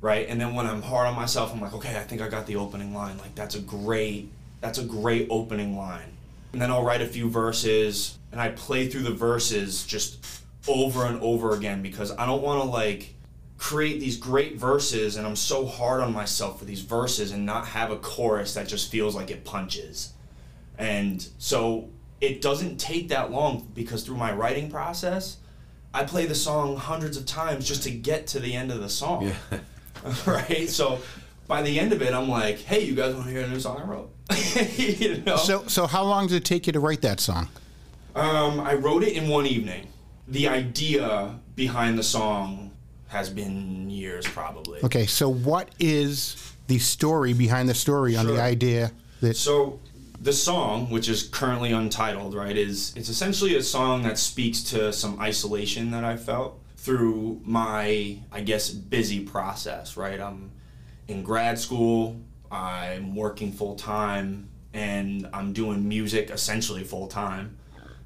right, 0.00 0.26
and 0.28 0.40
then 0.40 0.54
when 0.54 0.66
I'm 0.66 0.80
hard 0.80 1.06
on 1.06 1.16
myself, 1.16 1.52
I'm 1.52 1.60
like, 1.60 1.74
okay, 1.74 1.98
I 1.98 2.02
think 2.02 2.22
I 2.22 2.28
got 2.28 2.46
the 2.46 2.56
opening 2.56 2.94
line. 2.94 3.18
Like 3.18 3.34
that's 3.34 3.56
a 3.56 3.60
great, 3.60 4.30
that's 4.60 4.78
a 4.78 4.84
great 4.84 5.26
opening 5.28 5.76
line 5.76 6.16
and 6.52 6.60
then 6.60 6.70
I'll 6.70 6.84
write 6.84 7.00
a 7.00 7.06
few 7.06 7.28
verses 7.28 8.18
and 8.30 8.40
I 8.40 8.50
play 8.50 8.88
through 8.88 9.02
the 9.02 9.12
verses 9.12 9.84
just 9.84 10.24
over 10.68 11.06
and 11.06 11.20
over 11.20 11.54
again 11.54 11.82
because 11.82 12.12
I 12.12 12.26
don't 12.26 12.42
want 12.42 12.62
to 12.62 12.68
like 12.68 13.14
create 13.58 14.00
these 14.00 14.16
great 14.16 14.56
verses 14.56 15.16
and 15.16 15.26
I'm 15.26 15.36
so 15.36 15.66
hard 15.66 16.00
on 16.00 16.12
myself 16.12 16.58
for 16.58 16.64
these 16.64 16.80
verses 16.80 17.32
and 17.32 17.46
not 17.46 17.66
have 17.68 17.90
a 17.90 17.96
chorus 17.96 18.54
that 18.54 18.68
just 18.68 18.90
feels 18.90 19.14
like 19.14 19.30
it 19.30 19.44
punches. 19.44 20.12
And 20.78 21.26
so 21.38 21.90
it 22.20 22.40
doesn't 22.40 22.78
take 22.78 23.08
that 23.08 23.30
long 23.30 23.68
because 23.74 24.04
through 24.04 24.16
my 24.16 24.32
writing 24.32 24.70
process, 24.70 25.38
I 25.94 26.04
play 26.04 26.26
the 26.26 26.34
song 26.34 26.76
hundreds 26.76 27.16
of 27.16 27.26
times 27.26 27.68
just 27.68 27.82
to 27.84 27.90
get 27.90 28.26
to 28.28 28.40
the 28.40 28.54
end 28.54 28.70
of 28.72 28.80
the 28.80 28.88
song. 28.88 29.32
right? 30.26 30.68
So 30.68 31.00
by 31.46 31.62
the 31.62 31.78
end 31.78 31.92
of 31.92 32.02
it, 32.02 32.12
I'm 32.12 32.28
like, 32.28 32.58
hey, 32.60 32.80
you 32.80 32.94
guys 32.94 33.14
want 33.14 33.26
to 33.26 33.32
hear 33.32 33.42
a 33.42 33.48
new 33.48 33.60
song 33.60 33.80
I 33.80 33.84
wrote? 33.84 34.10
you 34.76 35.22
know? 35.24 35.36
So, 35.36 35.64
so 35.66 35.86
how 35.86 36.04
long 36.04 36.26
did 36.26 36.36
it 36.36 36.44
take 36.44 36.66
you 36.66 36.72
to 36.72 36.80
write 36.80 37.02
that 37.02 37.20
song? 37.20 37.48
Um, 38.14 38.60
I 38.60 38.74
wrote 38.74 39.02
it 39.02 39.14
in 39.14 39.28
one 39.28 39.46
evening. 39.46 39.88
The 40.28 40.48
idea 40.48 41.38
behind 41.56 41.98
the 41.98 42.02
song 42.02 42.70
has 43.08 43.28
been 43.28 43.90
years, 43.90 44.26
probably. 44.26 44.80
Okay, 44.82 45.06
so 45.06 45.28
what 45.28 45.70
is 45.78 46.54
the 46.66 46.78
story 46.78 47.32
behind 47.32 47.68
the 47.68 47.74
story 47.74 48.16
on 48.16 48.26
the 48.26 48.40
idea 48.40 48.92
that? 49.20 49.36
So, 49.36 49.80
the 50.20 50.32
song, 50.32 50.88
which 50.88 51.08
is 51.08 51.24
currently 51.24 51.72
untitled, 51.72 52.34
right, 52.34 52.56
is 52.56 52.94
it's 52.96 53.08
essentially 53.08 53.56
a 53.56 53.62
song 53.62 54.02
that 54.04 54.18
speaks 54.18 54.62
to 54.64 54.92
some 54.92 55.18
isolation 55.20 55.90
that 55.90 56.04
I 56.04 56.16
felt 56.16 56.60
through 56.76 57.40
my, 57.44 58.18
I 58.30 58.40
guess, 58.40 58.70
busy 58.70 59.20
process, 59.20 59.96
right? 59.96 60.20
I'm 60.20 60.50
in 61.08 61.22
grad 61.22 61.58
school, 61.58 62.20
I'm 62.52 63.16
working 63.16 63.50
full 63.50 63.76
time, 63.76 64.50
and 64.74 65.26
I'm 65.32 65.54
doing 65.54 65.88
music 65.88 66.30
essentially 66.30 66.84
full 66.84 67.08
time. 67.08 67.56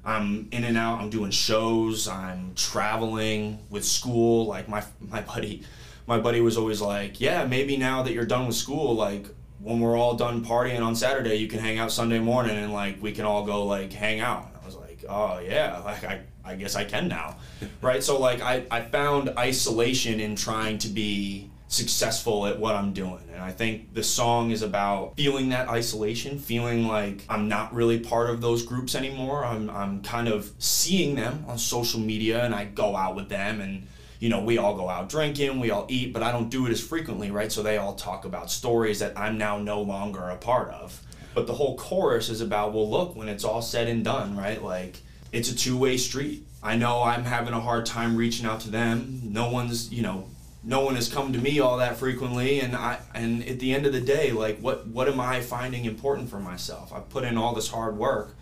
I'm 0.05 0.47
in 0.53 0.63
and 0.63 0.77
out. 0.77 1.01
I'm 1.01 1.09
doing 1.09 1.31
shows. 1.31 2.07
I'm 2.07 2.53
traveling 2.55 3.59
with 3.69 3.83
school. 3.83 4.45
Like 4.45 4.69
my 4.69 4.83
my 5.01 5.21
buddy, 5.21 5.63
my 6.07 6.17
buddy 6.17 6.39
was 6.39 6.57
always 6.57 6.79
like, 6.79 7.19
"Yeah, 7.19 7.45
maybe 7.45 7.75
now 7.75 8.03
that 8.03 8.13
you're 8.13 8.25
done 8.25 8.47
with 8.47 8.55
school, 8.55 8.95
like 8.95 9.27
when 9.59 9.81
we're 9.81 9.97
all 9.97 10.15
done 10.15 10.45
partying 10.45 10.81
on 10.81 10.95
Saturday, 10.95 11.35
you 11.35 11.47
can 11.47 11.59
hang 11.59 11.77
out 11.77 11.91
Sunday 11.91 12.19
morning 12.19 12.55
and 12.57 12.71
like 12.71 13.01
we 13.01 13.11
can 13.11 13.25
all 13.25 13.45
go 13.45 13.65
like 13.65 13.91
hang 13.91 14.21
out." 14.21 14.47
And 14.47 14.63
I 14.63 14.65
was 14.65 14.77
like, 14.77 15.03
"Oh 15.09 15.39
yeah, 15.39 15.79
like 15.85 16.05
I 16.05 16.21
I 16.45 16.55
guess 16.55 16.77
I 16.77 16.85
can 16.85 17.09
now." 17.09 17.35
right? 17.81 18.01
So 18.01 18.17
like 18.17 18.41
I 18.41 18.63
I 18.71 18.83
found 18.83 19.33
isolation 19.37 20.21
in 20.21 20.37
trying 20.37 20.77
to 20.79 20.87
be 20.87 21.51
successful 21.67 22.47
at 22.47 22.59
what 22.59 22.75
I'm 22.75 22.93
doing. 22.93 23.23
And 23.33 23.41
I 23.41 23.51
think 23.51 23.93
the 23.93 24.03
song 24.03 24.51
is 24.51 24.61
about 24.61 25.15
feeling 25.17 25.49
that 25.49 25.67
isolation, 25.67 26.39
feeling 26.39 26.87
like 26.87 27.23
I'm 27.29 27.47
not 27.47 27.73
really 27.73 27.99
part 27.99 28.29
of 28.29 28.41
those 28.41 28.63
groups 28.63 28.95
anymore. 28.95 29.43
I'm, 29.43 29.69
I'm 29.69 30.01
kind 30.01 30.27
of 30.27 30.51
seeing 30.59 31.15
them 31.15 31.45
on 31.47 31.57
social 31.57 31.99
media 31.99 32.43
and 32.43 32.55
I 32.55 32.65
go 32.65 32.95
out 32.95 33.15
with 33.15 33.29
them 33.29 33.61
and 33.61 33.87
you 34.19 34.29
know, 34.29 34.43
we 34.43 34.57
all 34.57 34.75
go 34.75 34.89
out 34.89 35.09
drinking, 35.09 35.59
we 35.59 35.69
all 35.69 35.85
eat, 35.89 36.11
but 36.11 36.23
I 36.23 36.31
don't 36.31 36.49
do 36.49 36.65
it 36.65 36.71
as 36.71 36.81
frequently, 36.81 37.29
right? 37.29 37.51
So 37.51 37.61
they 37.61 37.77
all 37.77 37.93
talk 37.93 38.25
about 38.25 38.49
stories 38.49 38.99
that 38.99 39.17
I'm 39.17 39.37
now 39.37 39.59
no 39.59 39.81
longer 39.81 40.29
a 40.29 40.37
part 40.37 40.69
of. 40.69 40.99
But 41.35 41.45
the 41.45 41.53
whole 41.53 41.77
chorus 41.77 42.29
is 42.29 42.41
about, 42.41 42.73
well, 42.73 42.89
look, 42.89 43.15
when 43.15 43.29
it's 43.29 43.43
all 43.43 43.61
said 43.61 43.87
and 43.87 44.03
done, 44.03 44.35
right? 44.35 44.63
Like, 44.63 44.97
it's 45.31 45.51
a 45.51 45.55
two 45.55 45.77
way 45.77 45.97
street. 45.97 46.47
I 46.63 46.77
know 46.77 47.03
I'm 47.03 47.25
having 47.25 47.53
a 47.53 47.59
hard 47.59 47.85
time 47.85 48.17
reaching 48.17 48.47
out 48.47 48.61
to 48.61 48.71
them. 48.71 49.21
No 49.23 49.51
one's, 49.51 49.93
you 49.93 50.01
know, 50.01 50.27
no 50.63 50.81
one 50.81 50.95
has 50.95 51.11
come 51.11 51.31
to 51.33 51.39
me 51.39 51.59
all 51.59 51.77
that 51.77 51.97
frequently 51.97 52.59
and 52.59 52.75
I 52.75 52.99
and 53.13 53.47
at 53.47 53.59
the 53.59 53.73
end 53.73 53.85
of 53.85 53.93
the 53.93 54.01
day 54.01 54.31
like 54.31 54.59
what 54.59 54.87
what 54.87 55.07
am 55.07 55.19
I 55.19 55.41
finding 55.41 55.85
important 55.85 56.29
for 56.29 56.39
myself? 56.39 56.91
I've 56.93 57.09
put 57.09 57.23
in 57.23 57.37
all 57.37 57.53
this 57.53 57.69
hard 57.69 57.97
work 57.97 58.35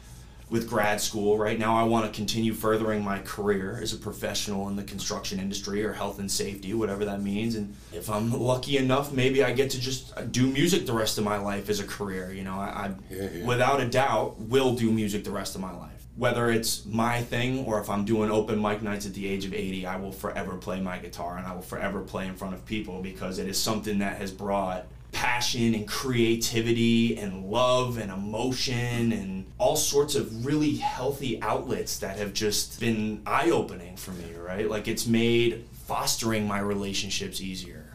with 0.49 0.69
grad 0.69 1.01
school. 1.01 1.37
Right 1.37 1.57
now 1.57 1.75
I 1.75 1.83
want 1.83 2.05
to 2.05 2.15
continue 2.15 2.53
furthering 2.53 3.03
my 3.03 3.19
career 3.19 3.79
as 3.81 3.93
a 3.93 3.97
professional 3.97 4.69
in 4.69 4.75
the 4.75 4.83
construction 4.83 5.39
industry 5.39 5.83
or 5.83 5.93
health 5.93 6.19
and 6.19 6.31
safety, 6.31 6.73
whatever 6.73 7.05
that 7.05 7.21
means. 7.21 7.55
And 7.55 7.75
if 7.91 8.09
I'm 8.09 8.31
lucky 8.31 8.77
enough, 8.77 9.11
maybe 9.11 9.43
I 9.43 9.51
get 9.53 9.71
to 9.71 9.79
just 9.79 10.15
uh, 10.15 10.21
do 10.21 10.47
music 10.47 10.85
the 10.85 10.93
rest 10.93 11.17
of 11.17 11.23
my 11.23 11.37
life 11.37 11.69
as 11.69 11.79
a 11.79 11.83
career. 11.87 12.31
You 12.31 12.43
know, 12.43 12.55
I, 12.55 12.65
I 12.65 12.91
Yeah, 13.09 13.29
yeah. 13.33 13.45
without 13.45 13.81
a 13.81 13.87
doubt 13.87 14.39
will 14.39 14.75
do 14.75 14.91
music 14.91 15.23
the 15.23 15.31
rest 15.31 15.55
of 15.55 15.61
my 15.61 15.75
life. 15.75 15.94
Whether 16.17 16.49
it's 16.49 16.85
my 16.85 17.21
thing 17.21 17.65
or 17.65 17.81
if 17.81 17.89
I'm 17.89 18.05
doing 18.05 18.31
open 18.31 18.61
mic 18.61 18.81
nights 18.81 19.05
at 19.05 19.13
the 19.13 19.27
age 19.27 19.43
of 19.45 19.53
80, 19.53 19.85
I 19.85 19.97
will 19.97 20.13
forever 20.13 20.55
play 20.55 20.79
my 20.79 20.97
guitar 20.97 21.37
and 21.37 21.45
I 21.45 21.53
will 21.53 21.61
forever 21.61 22.01
play 22.01 22.25
in 22.27 22.35
front 22.35 22.53
of 22.53 22.65
people 22.65 23.01
because 23.01 23.37
it 23.37 23.47
is 23.47 23.61
something 23.61 23.99
that 23.99 24.17
has 24.17 24.31
brought 24.31 24.85
passion 25.11 25.73
and 25.73 25.87
creativity 25.87 27.17
and 27.17 27.45
love 27.45 27.97
and 27.97 28.11
emotion 28.11 29.13
and 29.13 29.45
all 29.57 29.75
sorts 29.77 30.13
of 30.13 30.45
really 30.45 30.75
healthy 30.75 31.41
outlets 31.41 31.99
that 31.99 32.17
have 32.17 32.33
just 32.33 32.79
been 32.79 33.21
eye 33.25 33.49
opening 33.49 33.95
for 33.95 34.11
me, 34.11 34.33
right? 34.37 34.69
Like 34.69 34.87
it's 34.89 35.07
made 35.07 35.65
fostering 35.85 36.47
my 36.47 36.59
relationships 36.59 37.39
easier, 37.39 37.85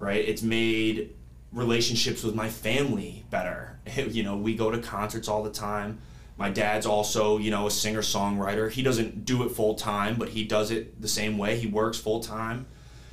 right? 0.00 0.26
It's 0.26 0.42
made 0.42 1.14
relationships 1.52 2.22
with 2.22 2.34
my 2.34 2.48
family 2.48 3.24
better. 3.30 3.78
You 3.96 4.22
know, 4.22 4.36
we 4.36 4.56
go 4.56 4.70
to 4.70 4.78
concerts 4.78 5.28
all 5.28 5.42
the 5.42 5.50
time. 5.50 5.98
My 6.36 6.50
dad's 6.50 6.86
also, 6.86 7.38
you 7.38 7.50
know, 7.50 7.66
a 7.66 7.70
singer 7.70 8.00
songwriter. 8.00 8.70
He 8.70 8.82
doesn't 8.82 9.24
do 9.24 9.44
it 9.44 9.50
full 9.50 9.74
time, 9.74 10.16
but 10.16 10.30
he 10.30 10.44
does 10.44 10.70
it 10.70 11.00
the 11.00 11.08
same 11.08 11.38
way. 11.38 11.58
He 11.58 11.66
works 11.66 11.98
full 11.98 12.20
time. 12.20 12.66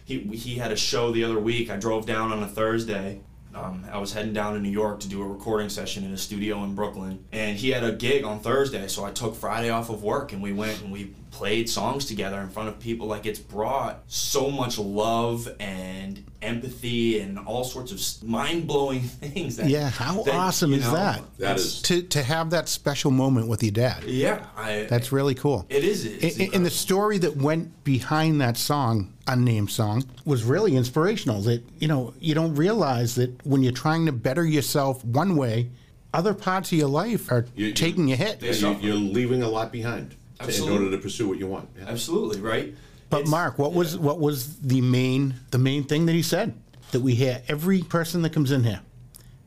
He, 0.05 0.19
he 0.19 0.55
had 0.55 0.71
a 0.71 0.75
show 0.75 1.11
the 1.11 1.23
other 1.23 1.39
week. 1.39 1.69
I 1.69 1.77
drove 1.77 2.05
down 2.05 2.31
on 2.31 2.41
a 2.41 2.47
Thursday. 2.47 3.21
Um, 3.53 3.85
I 3.91 3.97
was 3.97 4.13
heading 4.13 4.33
down 4.33 4.53
to 4.53 4.59
New 4.59 4.69
York 4.69 5.01
to 5.01 5.09
do 5.09 5.21
a 5.21 5.27
recording 5.27 5.69
session 5.69 6.03
in 6.03 6.11
a 6.13 6.17
studio 6.17 6.63
in 6.63 6.73
Brooklyn. 6.73 7.23
And 7.31 7.57
he 7.57 7.69
had 7.69 7.83
a 7.83 7.91
gig 7.91 8.23
on 8.23 8.39
Thursday, 8.39 8.87
so 8.87 9.03
I 9.03 9.11
took 9.11 9.35
Friday 9.35 9.69
off 9.69 9.89
of 9.89 10.03
work 10.03 10.31
and 10.31 10.41
we 10.41 10.53
went 10.53 10.81
and 10.81 10.91
we 10.91 11.13
played 11.31 11.69
songs 11.69 12.05
together 12.05 12.39
in 12.41 12.49
front 12.49 12.69
of 12.69 12.79
people. 12.79 13.07
Like 13.07 13.25
it's 13.25 13.39
brought 13.39 14.03
so 14.07 14.51
much 14.51 14.77
love 14.77 15.49
and 15.59 16.23
empathy 16.41 17.19
and 17.19 17.39
all 17.39 17.63
sorts 17.63 17.91
of 17.91 18.27
mind 18.27 18.67
blowing 18.67 19.01
things. 19.01 19.55
That, 19.57 19.67
Yeah, 19.67 19.89
how 19.89 20.23
that, 20.23 20.35
awesome 20.35 20.73
is 20.73 20.83
know, 20.83 20.93
that? 20.93 21.21
That 21.39 21.51
it's- 21.51 21.65
is- 21.65 21.81
To 21.83 22.01
to 22.03 22.23
have 22.23 22.49
that 22.51 22.67
special 22.69 23.11
moment 23.11 23.47
with 23.47 23.63
your 23.63 23.71
dad. 23.71 24.03
Yeah, 24.03 24.45
I, 24.57 24.87
That's 24.89 25.11
really 25.11 25.33
cool. 25.35 25.65
it 25.69 25.83
is. 25.83 26.05
It's 26.05 26.37
And- 26.37 26.53
and 26.55 26.65
the 26.65 26.69
story 26.69 27.17
that 27.19 27.37
went 27.37 27.83
behind 27.83 28.41
that 28.41 28.57
song, 28.57 29.13
unnamed 29.27 29.71
song, 29.71 30.03
was 30.25 30.43
really 30.43 30.75
inspirational. 30.75 31.41
That 31.41 31.63
you 31.79 31.87
know, 31.87 32.13
you 32.19 32.35
don't 32.35 32.55
realize 32.55 33.15
that 33.15 33.45
when 33.45 33.63
you're 33.63 33.71
trying 33.71 34.05
to 34.07 34.11
better 34.11 34.45
yourself 34.45 35.03
one 35.05 35.35
way, 35.35 35.69
other 36.13 36.33
parts 36.33 36.71
of 36.73 36.77
your 36.77 36.89
life 36.89 37.31
are 37.31 37.45
You- 37.55 37.67
you- 37.67 37.73
taking 37.73 38.11
a 38.11 38.15
hit. 38.15 38.41
You, 38.41 38.77
you're 38.81 38.95
leaving 38.95 39.43
a 39.43 39.47
lot 39.49 39.71
behind 39.71 40.15
to- 40.49 40.63
in 40.65 40.69
order 40.71 40.91
to 40.91 40.97
pursue 40.97 41.27
what 41.27 41.37
you 41.37 41.47
want. 41.47 41.69
Yeah. 41.77 41.85
Absolutely 41.87 42.39
right. 42.41 42.73
But 43.09 43.17
It's- 43.21 43.29
Mark, 43.31 43.59
what 43.59 43.73
was 43.73 43.97
what 43.97 44.19
was 44.19 44.55
the 44.57 44.81
main 44.81 45.35
the 45.51 45.57
main 45.57 45.83
thing 45.83 46.05
that 46.05 46.13
he 46.13 46.21
said 46.21 46.53
that 46.91 47.01
we 47.01 47.15
hear 47.15 47.41
every 47.47 47.81
person 47.83 48.21
that 48.23 48.31
comes 48.31 48.51
in 48.51 48.63
here 48.63 48.81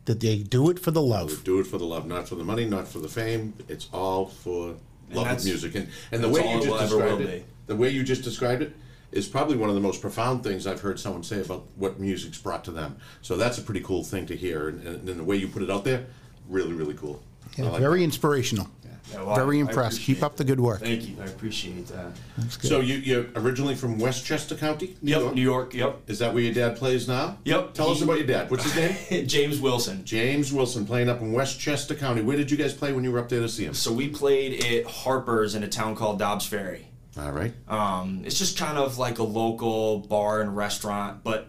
that 0.07 0.21
they 0.21 0.39
do 0.39 0.69
it 0.71 0.79
for 0.79 0.91
the 0.91 1.01
love. 1.01 1.43
Do 1.45 1.61
it 1.61 1.67
for 1.67 1.79
the 1.79 1.85
love, 1.87 2.07
not 2.07 2.29
for 2.29 2.35
the 2.35 2.45
money, 2.45 2.67
not 2.67 2.87
for 2.87 2.99
the 2.99 3.09
fame. 3.09 3.55
It's 3.69 3.89
all 3.93 4.27
for 4.27 4.75
love 5.13 5.27
of 5.39 5.45
music. 5.45 5.75
And 5.75 5.89
and 6.13 6.23
the 6.23 6.29
way 6.29 6.41
you 6.41 6.57
just 6.59 6.69
will 6.69 6.79
ever 6.79 6.97
will 6.99 7.17
described 7.19 7.31
it, 7.33 7.47
the 7.67 7.77
way 7.77 7.89
you 7.89 8.03
just 8.03 8.23
described 8.23 8.61
it, 8.63 8.75
is 9.13 9.27
probably 9.27 9.57
one 9.57 9.71
of 9.71 9.75
the 9.75 9.81
most 9.81 10.01
profound 10.03 10.43
things 10.43 10.67
I've 10.67 10.81
heard 10.81 10.99
someone 11.01 11.23
say 11.23 11.41
about 11.41 11.65
what 11.77 11.99
music's 11.99 12.37
brought 12.39 12.65
to 12.65 12.71
them. 12.71 12.97
So 13.23 13.37
that's 13.39 13.57
a 13.59 13.63
pretty 13.63 13.81
cool 13.81 14.03
thing 14.05 14.27
to 14.27 14.37
hear. 14.37 14.69
And, 14.69 14.87
and, 14.87 15.09
and 15.09 15.21
the 15.21 15.25
way 15.25 15.37
you 15.37 15.49
put 15.49 15.63
it 15.63 15.71
out 15.71 15.85
there, 15.85 16.05
really, 16.49 16.73
really 16.75 16.95
cool. 16.95 17.23
Yeah, 17.57 17.71
like 17.71 17.81
very 17.81 18.03
inspirational. 18.05 18.69
Yeah, 19.13 19.23
well, 19.23 19.37
very 19.37 19.57
I- 19.57 19.59
I 19.59 19.69
impressed. 19.69 20.01
Keep 20.01 20.23
up 20.23 20.37
the 20.37 20.45
good 20.45 20.59
work. 20.61 20.81
Thank 20.81 21.07
you. 21.09 21.17
I 21.21 21.27
appreciate 21.27 21.87
that. 21.89 22.13
that. 22.39 22.53
So 22.67 22.81
you, 22.81 22.95
you're 22.97 23.27
originally 23.37 23.75
from 23.75 23.99
Westchester 23.99 24.55
County, 24.55 24.97
New 25.03 25.11
Yep, 25.13 25.21
York? 25.21 25.35
New 25.35 25.43
York. 25.43 25.75
Yep. 25.75 26.01
Is 26.07 26.19
that 26.21 26.33
where 26.33 26.43
your 26.43 26.55
dad 26.55 26.77
plays 26.77 27.07
now? 27.07 27.37
Yep. 27.45 27.75
Tell 27.75 27.91
us 27.91 27.99
He- 27.99 28.05
about 28.05 28.19
your 28.19 28.27
dad. 28.27 28.51
What's 28.51 28.65
his 28.65 28.77
name? 29.11 29.27
James 29.29 29.61
Wilson. 29.61 30.05
James 30.05 30.53
Wilson, 30.53 30.87
playing 30.87 31.09
up 31.09 31.21
in 31.21 31.33
Westchester 31.33 31.95
County. 31.95 32.23
Where 32.23 32.37
did 32.37 32.51
you 32.51 32.57
guys 32.57 32.73
play 32.73 32.93
when 32.93 33.05
you 33.05 33.13
were 33.13 33.19
up 33.19 33.29
there 33.29 33.41
to 33.41 33.49
see 33.49 33.65
him? 33.67 33.75
So 33.75 33.93
we 33.93 34.09
played 34.09 34.65
at 34.65 34.87
Harper's 34.91 35.55
in 35.55 35.63
a 35.63 35.69
town 35.69 35.95
called 35.97 36.19
Dobbs 36.19 36.47
Ferry. 36.47 36.87
All 37.17 37.31
right. 37.31 37.53
Um, 37.69 38.23
it's 38.25 38.39
just 38.39 38.59
kind 38.59 38.77
of 38.77 38.99
like 38.99 39.19
a 39.19 39.23
local 39.23 39.99
bar 40.01 40.41
and 40.41 40.57
restaurant, 40.57 41.23
but 41.23 41.49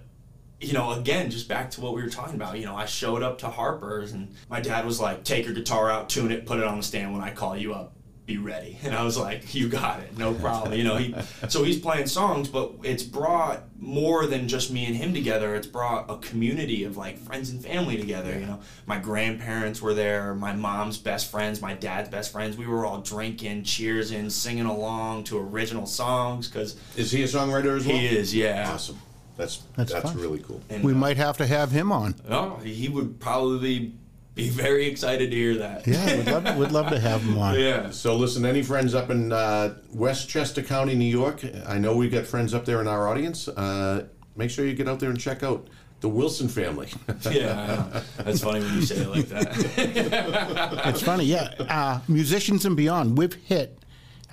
you 0.65 0.73
know, 0.73 0.91
again, 0.91 1.29
just 1.29 1.47
back 1.47 1.71
to 1.71 1.81
what 1.81 1.93
we 1.93 2.01
were 2.01 2.09
talking 2.09 2.35
about. 2.35 2.57
You 2.57 2.65
know, 2.65 2.75
I 2.75 2.85
showed 2.85 3.21
up 3.23 3.37
to 3.39 3.47
Harper's 3.49 4.11
and 4.13 4.33
my 4.49 4.59
dad 4.59 4.85
was 4.85 4.99
like, 4.99 5.23
"Take 5.23 5.45
your 5.45 5.53
guitar 5.53 5.89
out, 5.89 6.09
tune 6.09 6.31
it, 6.31 6.45
put 6.45 6.59
it 6.59 6.65
on 6.65 6.77
the 6.77 6.83
stand 6.83 7.13
when 7.13 7.21
I 7.21 7.31
call 7.31 7.55
you 7.57 7.73
up." 7.73 7.93
Be 8.25 8.39
ready, 8.39 8.79
and 8.83 8.95
I 8.95 9.03
was 9.03 9.19
like, 9.19 9.53
"You 9.53 9.69
got 9.69 9.99
it, 9.99 10.17
no 10.17 10.33
problem." 10.33 10.73
You 10.73 10.83
know, 10.83 10.95
he 10.97 11.13
so 11.47 11.63
he's 11.63 11.79
playing 11.79 12.07
songs, 12.07 12.47
but 12.47 12.71
it's 12.81 13.03
brought 13.03 13.61
more 13.79 14.25
than 14.25 14.47
just 14.47 14.71
me 14.71 14.85
and 14.85 14.95
him 14.95 15.13
together. 15.13 15.53
It's 15.53 15.67
brought 15.67 16.09
a 16.09 16.17
community 16.17 16.85
of 16.85 16.97
like 16.97 17.19
friends 17.19 17.51
and 17.51 17.63
family 17.63 17.97
together. 17.97 18.33
You 18.33 18.47
know, 18.47 18.59
my 18.87 18.97
grandparents 18.97 19.79
were 19.79 19.93
there, 19.93 20.33
my 20.33 20.53
mom's 20.53 20.97
best 20.97 21.29
friends, 21.29 21.61
my 21.61 21.75
dad's 21.75 22.09
best 22.09 22.31
friends. 22.31 22.57
We 22.57 22.65
were 22.65 22.83
all 22.83 23.01
drinking, 23.01 23.61
cheersing, 23.61 24.31
singing 24.31 24.65
along 24.65 25.25
to 25.25 25.37
original 25.37 25.85
songs 25.85 26.47
because 26.47 26.75
Is 26.97 27.11
he 27.11 27.21
a 27.21 27.27
songwriter 27.27 27.77
as 27.77 27.85
well? 27.85 27.95
he 27.95 28.07
is, 28.07 28.33
yeah. 28.33 28.71
Awesome. 28.73 28.99
That's 29.37 29.63
That's 29.75 29.91
that's, 29.91 30.05
fun. 30.11 30.17
really 30.19 30.39
cool. 30.39 30.61
And, 30.69 30.83
We 30.83 30.93
uh, 30.93 30.95
might 30.95 31.17
have 31.17 31.37
to 31.37 31.47
have 31.47 31.71
him 31.71 31.91
on. 31.91 32.15
Oh, 32.29 32.55
he 32.63 32.87
would 32.89 33.19
probably 33.19 33.93
be 34.33 34.49
very 34.49 34.85
excited 34.87 35.31
to 35.31 35.35
hear 35.35 35.55
that. 35.57 35.85
Yeah, 35.87 36.15
we'd 36.17 36.27
love, 36.27 36.57
we'd 36.57 36.71
love 36.71 36.89
to 36.89 36.99
have 36.99 37.21
him 37.21 37.37
on. 37.37 37.59
Yeah. 37.59 37.89
So 37.91 38.15
listen, 38.15 38.45
any 38.45 38.63
friends 38.63 38.93
up 38.93 39.09
in 39.09 39.31
uh, 39.31 39.75
Westchester 39.93 40.61
County, 40.61 40.95
New 40.95 41.05
York? 41.05 41.41
I 41.67 41.77
know 41.77 41.95
we've 41.95 42.11
got 42.11 42.25
friends 42.25 42.53
up 42.53 42.65
there 42.65 42.81
in 42.81 42.87
our 42.87 43.07
audience. 43.07 43.47
Uh, 43.47 44.07
make 44.35 44.49
sure 44.49 44.65
you 44.65 44.73
get 44.73 44.87
out 44.89 44.99
there 44.99 45.09
and 45.09 45.19
check 45.19 45.43
out 45.43 45.67
the 46.01 46.09
Wilson 46.09 46.47
family. 46.49 46.89
Yeah, 47.31 47.61
I 47.61 47.67
know. 47.97 48.01
that's 48.23 48.41
funny 48.41 48.59
when 48.59 48.73
you 48.75 48.81
say 48.83 48.97
it 48.97 49.07
like 49.09 49.27
that. 49.29 50.81
It's 50.85 51.01
funny, 51.01 51.25
yeah. 51.25 51.53
Uh, 51.59 51.99
musicians 52.07 52.65
and 52.65 52.75
beyond, 52.75 53.17
we've 53.17 53.33
hit. 53.33 53.79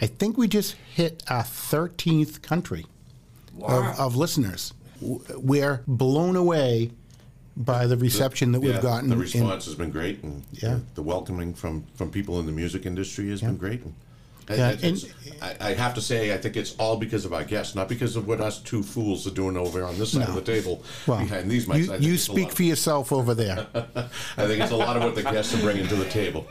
I 0.00 0.06
think 0.06 0.36
we 0.36 0.48
just 0.48 0.74
hit 0.94 1.22
our 1.28 1.44
thirteenth 1.44 2.42
country 2.42 2.86
Wow. 3.54 3.90
of, 3.92 4.00
of 4.00 4.16
listeners. 4.16 4.72
W- 5.02 5.20
We're 5.38 5.82
blown 5.86 6.36
away 6.36 6.90
by 7.56 7.86
the 7.86 7.96
reception 7.98 8.52
that 8.52 8.60
we've 8.60 8.74
Yeah, 8.74 8.80
gotten. 8.80 9.08
The 9.10 9.14
in- 9.16 9.20
response 9.20 9.66
has 9.66 9.74
been 9.74 9.90
great, 9.90 10.22
and 10.22 10.42
Yeah. 10.52 10.78
the 10.94 11.02
welcoming 11.02 11.52
from 11.54 11.84
from 11.94 12.10
people 12.10 12.40
in 12.40 12.46
the 12.46 12.52
music 12.52 12.86
industry 12.86 13.28
has 13.30 13.40
been 13.42 13.56
great. 13.58 13.82
And, 13.84 13.94
Yeah, 14.58 14.68
I- 14.68 14.72
it's- 14.72 15.04
I, 15.40 15.68
I 15.70 15.74
have 15.74 15.94
to 15.94 16.00
say, 16.00 16.32
I 16.34 16.36
think 16.36 16.56
it's 16.56 16.74
all 16.78 16.96
because 16.96 17.24
of 17.24 17.32
our 17.32 17.44
guests, 17.44 17.74
not 17.76 17.88
because 17.88 18.16
of 18.16 18.26
what 18.26 18.40
us 18.40 18.58
two 18.60 18.82
fools 18.82 19.26
are 19.26 19.30
doing 19.30 19.56
over 19.56 19.84
on 19.84 19.98
this 19.98 20.12
side 20.12 20.28
of 20.28 20.34
the 20.34 20.40
table 20.40 20.82
well, 21.06 21.18
behind 21.20 21.48
these 21.50 21.66
mics. 21.66 22.00
You, 22.02 22.12
you 22.12 22.18
speak 22.18 22.50
for 22.52 22.62
yourself 22.64 23.12
over 23.12 23.34
there. 23.34 23.66
I 23.74 24.46
think 24.46 24.60
it's 24.62 24.72
a 24.72 24.76
lot 24.76 24.96
of 24.96 25.02
what 25.04 25.14
the 25.14 25.22
guests 25.22 25.54
are 25.54 25.60
bringing 25.60 25.86
to 25.88 25.94
the 25.96 26.06
table. 26.08 26.46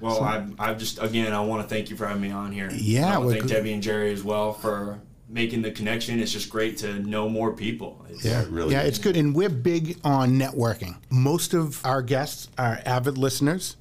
Well, 0.00 0.22
I, 0.22 0.46
I 0.58 0.74
just 0.74 1.00
again, 1.02 1.32
I 1.32 1.40
want 1.40 1.62
to 1.62 1.68
thank 1.74 1.88
you 1.90 1.96
for 1.96 2.06
having 2.06 2.22
me 2.22 2.30
on 2.30 2.52
here. 2.52 2.70
Yeah, 2.72 3.14
I 3.14 3.18
want 3.18 3.30
to 3.30 3.36
thank 3.38 3.44
gl- 3.50 3.54
Debbie 3.54 3.72
and 3.72 3.82
Jerry 3.82 4.12
as 4.12 4.22
well 4.22 4.52
for 4.52 4.98
making 5.28 5.62
the 5.62 5.70
connection. 5.70 6.20
It's 6.20 6.32
just 6.32 6.48
great 6.48 6.76
to 6.78 7.00
know 7.00 7.28
more 7.28 7.52
people. 7.52 8.04
It's- 8.08 8.24
Yeah, 8.24 8.44
really. 8.48 8.72
Yeah, 8.72 8.82
is. 8.82 8.88
it's 8.90 8.98
good. 8.98 9.16
And 9.16 9.34
we're 9.34 9.48
big 9.48 9.98
on 10.04 10.38
networking. 10.38 10.96
Most 11.10 11.54
of 11.54 11.84
our 11.84 12.02
guests 12.02 12.48
are 12.58 12.80
avid 12.86 13.18
listeners, 13.18 13.76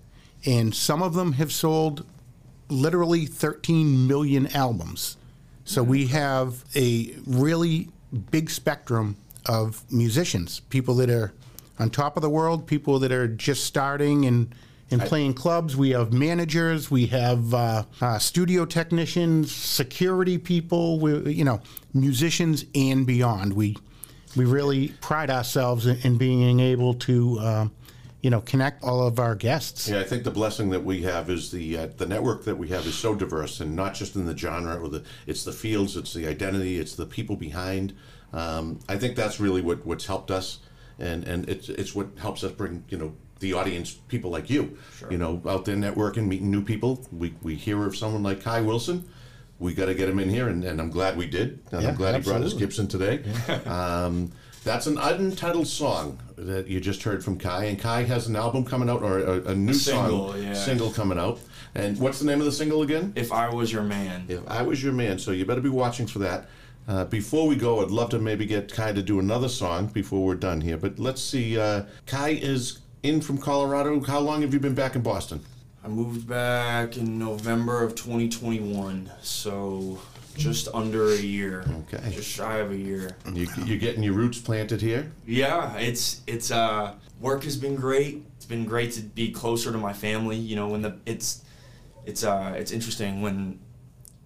and 0.46 0.74
some 0.74 1.02
of 1.04 1.14
them 1.14 1.34
have 1.34 1.52
sold 1.52 2.06
literally 2.70 3.26
13 3.26 4.08
million 4.08 4.48
albums. 4.56 5.18
So 5.66 5.84
we 5.84 6.08
have 6.08 6.64
a 6.76 7.16
really 7.26 7.90
big 8.32 8.50
spectrum 8.50 9.18
of 9.46 9.84
musicians, 9.92 10.62
people 10.70 10.96
that 10.96 11.10
are 11.10 11.34
on 11.78 11.90
top 11.90 12.16
of 12.18 12.22
the 12.22 12.30
world, 12.30 12.66
people 12.66 12.98
that 13.00 13.12
are 13.12 13.28
just 13.28 13.66
starting 13.66 14.26
and, 14.26 14.54
and 14.92 15.02
playing 15.02 15.34
clubs. 15.34 15.76
We 15.76 15.92
have 15.92 16.14
managers, 16.14 16.92
we 16.92 17.08
have 17.08 17.54
uh, 17.54 17.84
uh, 18.02 18.20
studio 18.20 18.66
technicians, 18.66 19.54
security 19.54 20.38
people, 20.38 21.00
we, 21.00 21.34
you 21.34 21.44
know, 21.44 21.62
musicians 21.94 22.66
and 22.76 23.06
beyond. 23.06 23.54
We 23.54 23.78
We 24.36 24.46
really 24.46 24.90
pride 25.02 25.30
ourselves 25.30 25.86
in, 25.88 25.98
in 26.04 26.18
being 26.18 26.60
able 26.60 26.94
to, 26.94 27.40
um, 27.40 27.72
you 28.22 28.30
know, 28.30 28.42
connect 28.42 28.84
all 28.84 29.08
of 29.08 29.20
our 29.20 29.36
guests. 29.36 29.88
Yeah, 29.88 30.00
I 30.02 30.04
think 30.04 30.24
the 30.24 30.32
blessing 30.32 30.70
that 30.72 30.84
we 30.84 31.04
have 31.04 31.30
is 31.30 31.52
the 31.52 31.78
uh, 31.78 31.88
the 31.98 32.06
network 32.06 32.44
that 32.46 32.58
we 32.58 32.68
have 32.70 32.86
is 32.86 32.96
so 32.96 33.16
diverse, 33.16 33.62
and 33.62 33.76
not 33.76 33.94
just 33.94 34.16
in 34.16 34.26
the 34.26 34.38
genre 34.38 34.78
or 34.78 34.90
the 34.90 35.04
it's 35.26 35.44
the 35.44 35.54
fields, 35.54 35.96
it's 35.96 36.14
the 36.14 36.28
identity, 36.28 36.80
it's 36.80 36.96
the 36.96 37.06
people 37.06 37.36
behind. 37.36 37.94
Um, 38.34 38.80
I 38.90 38.98
think 38.98 39.16
that's 39.16 39.40
really 39.40 39.62
what, 39.62 39.86
what's 39.86 40.06
helped 40.08 40.32
us, 40.32 40.60
and 41.00 41.24
and 41.24 41.48
it's 41.48 41.70
it's 41.70 41.96
what 41.96 42.08
helps 42.18 42.44
us 42.44 42.52
bring 42.52 42.84
you 42.90 42.98
know 42.98 43.14
the 43.40 43.54
audience, 43.54 43.94
people 43.94 44.32
like 44.32 44.50
you, 44.50 44.78
you 45.10 45.18
know, 45.18 45.42
out 45.48 45.66
there 45.66 45.76
networking, 45.76 46.28
meeting 46.28 46.52
new 46.52 46.64
people. 46.64 47.06
We 47.12 47.34
we 47.42 47.56
hear 47.56 47.86
of 47.86 47.96
someone 47.96 48.24
like 48.24 48.42
Kai 48.42 48.62
Wilson. 48.62 49.08
We 49.60 49.74
got 49.74 49.86
to 49.86 49.94
get 49.94 50.10
him 50.10 50.20
in 50.20 50.30
here, 50.30 50.50
and, 50.50 50.64
and 50.66 50.82
I'm 50.82 50.90
glad 50.90 51.16
we 51.16 51.28
did. 51.28 51.60
And 51.72 51.82
Yeah, 51.82 51.90
I'm 51.90 51.96
glad 51.96 52.16
he 52.16 52.22
brought 52.22 52.42
us. 52.42 52.54
Gibson 52.54 52.88
today. 52.88 53.24
Um, 53.66 54.32
that's 54.66 54.88
an 54.88 54.98
untitled 54.98 55.68
song 55.68 56.20
that 56.38 56.68
you 56.68 56.82
just 56.82 57.04
heard 57.04 57.24
from 57.24 57.38
Kai, 57.38 57.66
and 57.66 57.80
Kai 57.80 58.02
has 58.04 58.28
an 58.28 58.36
album 58.36 58.66
coming 58.66 58.90
out 58.90 59.04
or 59.04 59.20
a, 59.20 59.42
a 59.50 59.56
new 59.56 59.76
single, 59.76 60.34
song 60.34 60.42
yeah. 60.42 60.54
single 60.54 60.90
coming 60.90 61.20
out. 61.20 61.40
And 61.76 62.00
what's 62.00 62.20
the 62.20 62.26
name 62.26 62.40
of 62.40 62.46
the 62.46 62.52
single 62.52 62.82
again? 62.82 63.14
If 63.16 63.32
I 63.32 63.54
was 63.54 63.72
your 63.72 63.84
man. 63.84 64.26
If 64.28 64.42
I 64.48 64.64
Was 64.64 64.82
Your 64.82 64.94
Man. 64.94 65.20
So 65.20 65.32
you 65.32 65.46
better 65.46 65.62
be 65.62 65.70
watching 65.70 66.08
for 66.08 66.20
that. 66.20 66.48
Uh, 66.88 67.06
before 67.06 67.48
we 67.48 67.56
go, 67.56 67.82
I'd 67.82 67.92
love 67.92 68.10
to 68.12 68.20
maybe 68.20 68.46
get 68.46 68.72
Kai 68.72 68.94
to 68.94 69.04
do 69.04 69.20
another 69.20 69.50
song 69.50 69.88
before 69.88 70.26
we're 70.26 70.36
done 70.36 70.62
here. 70.62 70.78
But 70.78 71.00
let's 71.00 71.22
see. 71.22 71.60
Uh, 71.60 71.84
Kai 72.06 72.30
is 72.30 72.80
in 73.06 73.22
from 73.22 73.38
Colorado. 73.38 74.00
How 74.02 74.20
long 74.20 74.42
have 74.42 74.54
you 74.54 74.60
been 74.60 74.76
back 74.76 74.96
in 74.96 75.02
Boston? 75.02 75.42
I 75.84 75.88
moved 75.88 76.28
back 76.28 76.98
in 76.98 77.20
November 77.20 77.84
of 77.84 77.94
2021, 77.94 79.12
so 79.22 80.00
just 80.36 80.68
under 80.74 81.12
a 81.12 81.18
year. 81.18 81.64
Okay. 81.84 82.12
Just 82.12 82.30
shy 82.30 82.58
of 82.58 82.72
a 82.72 82.76
year. 82.76 83.16
You, 83.32 83.48
you're 83.66 83.78
getting 83.78 84.02
your 84.02 84.14
roots 84.14 84.40
planted 84.40 84.82
here. 84.82 85.12
Yeah, 85.26 85.78
it's 85.78 86.22
it's 86.26 86.52
uh 86.52 86.96
work 87.22 87.44
has 87.44 87.56
been 87.56 87.76
great. 87.76 88.24
It's 88.36 88.46
been 88.46 88.66
great 88.66 88.94
to 88.94 89.02
be 89.02 89.32
closer 89.32 89.72
to 89.72 89.78
my 89.78 89.94
family. 89.94 90.38
You 90.38 90.56
know, 90.56 90.68
when 90.70 90.82
the 90.82 90.98
it's 91.06 91.44
it's 92.06 92.24
uh 92.24 92.56
it's 92.58 92.72
interesting 92.72 93.22
when 93.22 93.60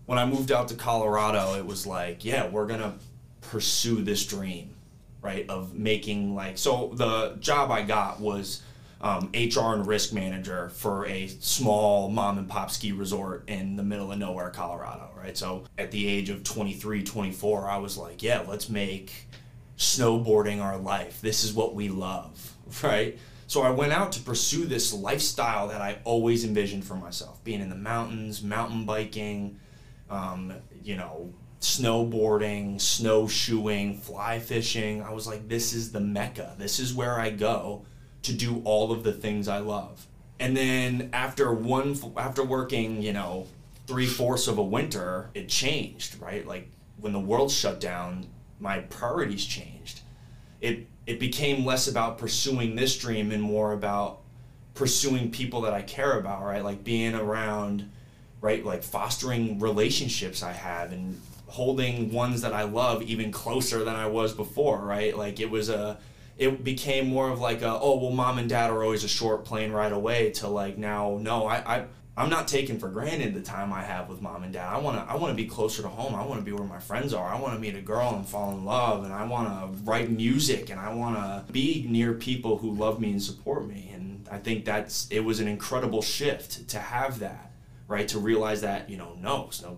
when 0.06 0.18
I 0.18 0.26
moved 0.26 0.52
out 0.52 0.70
to 0.70 0.76
Colorado, 0.76 1.56
it 1.56 1.66
was 1.66 1.86
like, 1.86 2.24
yeah, 2.24 2.48
we're 2.48 2.68
gonna 2.68 2.96
pursue 3.42 4.02
this 4.02 4.26
dream, 4.26 4.76
right? 5.22 5.48
Of 5.50 5.74
making 5.74 6.36
like 6.36 6.58
so 6.58 6.92
the 6.94 7.36
job 7.40 7.70
I 7.70 7.84
got 7.84 8.20
was 8.20 8.64
um, 9.02 9.32
HR 9.34 9.74
and 9.74 9.88
risk 9.88 10.12
manager 10.12 10.70
for 10.70 11.06
a 11.06 11.28
small 11.28 12.10
mom 12.10 12.38
and 12.38 12.50
pop 12.50 12.70
ski 12.70 12.92
resort 12.92 13.46
in 13.48 13.76
the 13.78 13.84
middle 13.84 14.12
of 14.12 14.18
nowhere, 14.18 14.50
Colorado, 14.50 15.10
right? 15.16 15.38
So 15.38 15.64
at 15.78 15.92
the 15.92 16.08
age 16.08 16.30
of 16.30 16.44
23, 16.44 17.04
24, 17.04 17.70
I 17.70 17.78
was 17.78 17.98
like, 17.98 18.22
yeah, 18.22 18.44
let's 18.46 18.68
make 18.70 19.28
snowboarding 19.78 20.62
our 20.62 20.78
life. 20.78 21.22
This 21.22 21.46
is 21.46 21.54
what 21.54 21.76
we 21.76 21.88
love, 21.88 22.56
right? 22.84 23.18
So 23.48 23.62
I 23.62 23.72
went 23.72 23.94
out 23.94 24.12
to 24.12 24.20
pursue 24.20 24.66
this 24.66 24.94
lifestyle 24.94 25.70
that 25.70 25.82
I 25.82 26.00
always 26.04 26.44
envisioned 26.44 26.84
for 26.84 26.96
myself 26.96 27.44
being 27.44 27.62
in 27.62 27.70
the 27.70 27.76
mountains, 27.76 28.44
mountain 28.44 28.86
biking, 28.86 29.60
um, 30.10 30.54
you 30.84 30.98
know, 30.98 31.34
snowboarding, 31.62 32.80
snowshoeing, 32.80 33.98
fly 33.98 34.40
fishing. 34.40 35.02
I 35.02 35.14
was 35.14 35.26
like, 35.26 35.48
this 35.48 35.74
is 35.74 35.92
the 35.92 36.00
mecca. 36.00 36.56
This 36.58 36.80
is 36.80 36.94
where 36.94 37.20
I 37.20 37.32
go 37.32 37.86
to 38.24 38.34
do 38.34 38.62
all 38.66 38.92
of 38.92 39.04
the 39.04 39.14
things 39.14 39.48
I 39.48 39.60
love. 39.60 40.08
And 40.40 40.56
then 40.56 41.10
after 41.14 41.54
one, 41.54 41.98
after 42.18 42.44
working, 42.44 43.02
you 43.02 43.14
know, 43.14 43.48
three 43.88 44.06
fourths 44.06 44.48
of 44.48 44.58
a 44.58 44.64
winter, 44.64 45.30
it 45.34 45.50
changed, 45.50 46.20
right? 46.22 46.46
Like 46.46 46.70
when 47.00 47.14
the 47.14 47.20
world 47.20 47.52
shut 47.52 47.80
down, 47.80 48.28
my 48.60 48.80
priorities 48.80 49.46
changed. 49.46 50.02
It 50.62 50.88
it 51.06 51.20
became 51.20 51.66
less 51.66 51.88
about 51.88 52.18
pursuing 52.18 52.76
this 52.76 52.98
dream 52.98 53.32
and 53.32 53.42
more 53.42 53.74
about 53.74 54.22
pursuing 54.76 55.32
people 55.32 55.62
that 55.62 55.74
I 55.74 55.82
care 55.82 56.20
about, 56.20 56.44
right? 56.44 56.64
Like 56.64 56.84
being 56.84 57.16
around, 57.16 57.90
right? 58.42 58.64
Like 58.64 58.84
fostering 58.84 59.60
relationships 59.60 60.44
I 60.44 60.52
have 60.54 60.92
and 60.92 61.20
holding 61.48 62.12
ones 62.12 62.42
that 62.42 62.54
I 62.54 62.64
love 62.64 63.02
even 63.02 63.32
closer 63.32 63.84
than 63.84 63.96
I 63.96 64.06
was 64.06 64.34
before, 64.34 64.80
right? 64.80 65.18
Like 65.18 65.40
it 65.40 65.50
was 65.50 65.70
a 65.70 65.98
it 66.40 66.64
became 66.64 67.08
more 67.08 67.30
of 67.30 67.40
like 67.40 67.62
a 67.62 67.80
oh 67.80 67.98
well 67.98 68.12
mom 68.12 68.40
and 68.40 68.50
dad 68.50 68.72
are 68.72 68.84
always 68.84 69.04
a 69.04 69.08
short 69.08 69.46
plane 69.46 69.72
right 69.72 69.92
away 69.92 70.32
to 70.32 70.48
like 70.48 70.78
now 70.78 71.18
no 71.22 71.46
I, 71.46 71.58
I 71.58 71.86
I'm 72.20 72.30
not 72.30 72.50
taking 72.50 72.80
for 72.80 72.90
granted 72.90 73.34
the 73.34 73.42
time 73.42 73.72
I 73.72 73.82
have 73.82 74.10
with 74.10 74.22
mom 74.22 74.44
and 74.44 74.52
dad. 74.52 74.68
I 74.68 74.78
wanna 74.78 75.06
I 75.08 75.16
wanna 75.16 75.36
be 75.36 75.46
closer 75.46 75.82
to 75.84 75.88
home. 75.88 76.14
I 76.14 76.26
wanna 76.26 76.42
be 76.42 76.52
where 76.52 76.68
my 76.68 76.80
friends 76.80 77.14
are. 77.14 77.26
I 77.26 77.40
wanna 77.40 77.60
meet 77.60 77.76
a 77.76 77.82
girl 77.82 78.14
and 78.14 78.28
fall 78.28 78.52
in 78.52 78.66
love 78.66 79.06
and 79.06 79.14
I 79.14 79.26
wanna 79.26 79.70
write 79.86 80.10
music 80.10 80.70
and 80.70 80.82
I 80.82 80.94
wanna 80.94 81.46
be 81.50 81.86
near 81.88 82.14
people 82.14 82.58
who 82.58 82.72
love 82.72 83.00
me 83.00 83.12
and 83.12 83.24
support 83.24 83.66
me. 83.66 83.92
And 83.94 84.28
I 84.30 84.38
think 84.38 84.66
that's 84.66 85.08
it 85.10 85.22
was 85.22 85.40
an 85.40 85.48
incredible 85.48 86.02
shift 86.02 86.68
to 86.70 86.80
have 86.80 87.20
that, 87.20 87.54
right? 87.88 88.08
To 88.10 88.20
realize 88.20 88.60
that, 88.62 88.90
you 88.90 88.98
know, 88.98 89.16
no, 89.22 89.48
snow 89.52 89.78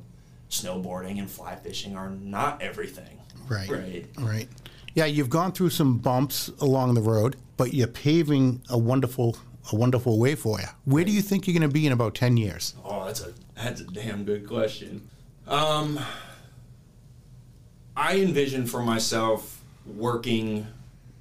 snowboarding 0.50 1.20
and 1.20 1.30
fly 1.30 1.56
fishing 1.56 1.96
are 1.96 2.10
not 2.10 2.60
everything. 2.64 3.20
Right. 3.48 3.70
Right. 3.70 4.06
Right. 4.18 4.48
Yeah, 4.94 5.06
you've 5.06 5.30
gone 5.30 5.52
through 5.54 5.70
some 5.70 5.98
bumps 5.98 6.50
along 6.60 6.96
the 6.96 7.02
road, 7.02 7.38
but 7.58 7.74
you're 7.74 7.88
paving 7.88 8.62
a 8.70 8.78
wonderful 8.78 9.38
a 9.72 9.76
wonderful 9.76 10.20
way 10.20 10.36
for 10.36 10.60
you. 10.60 10.66
Where 10.86 11.04
do 11.04 11.12
you 11.12 11.22
think 11.22 11.48
you're 11.48 11.58
going 11.58 11.70
to 11.70 11.74
be 11.74 11.86
in 11.86 11.94
about 11.94 12.16
10 12.16 12.36
years? 12.36 12.74
Oh, 12.84 13.06
that's 13.06 13.22
a 13.22 13.34
that's 13.56 13.82
a 13.82 13.86
damn 13.86 14.26
good 14.26 14.48
question. 14.48 15.08
Um, 15.48 16.00
I 17.96 18.18
envision 18.18 18.66
for 18.66 18.82
myself 18.82 19.62
working 19.86 20.68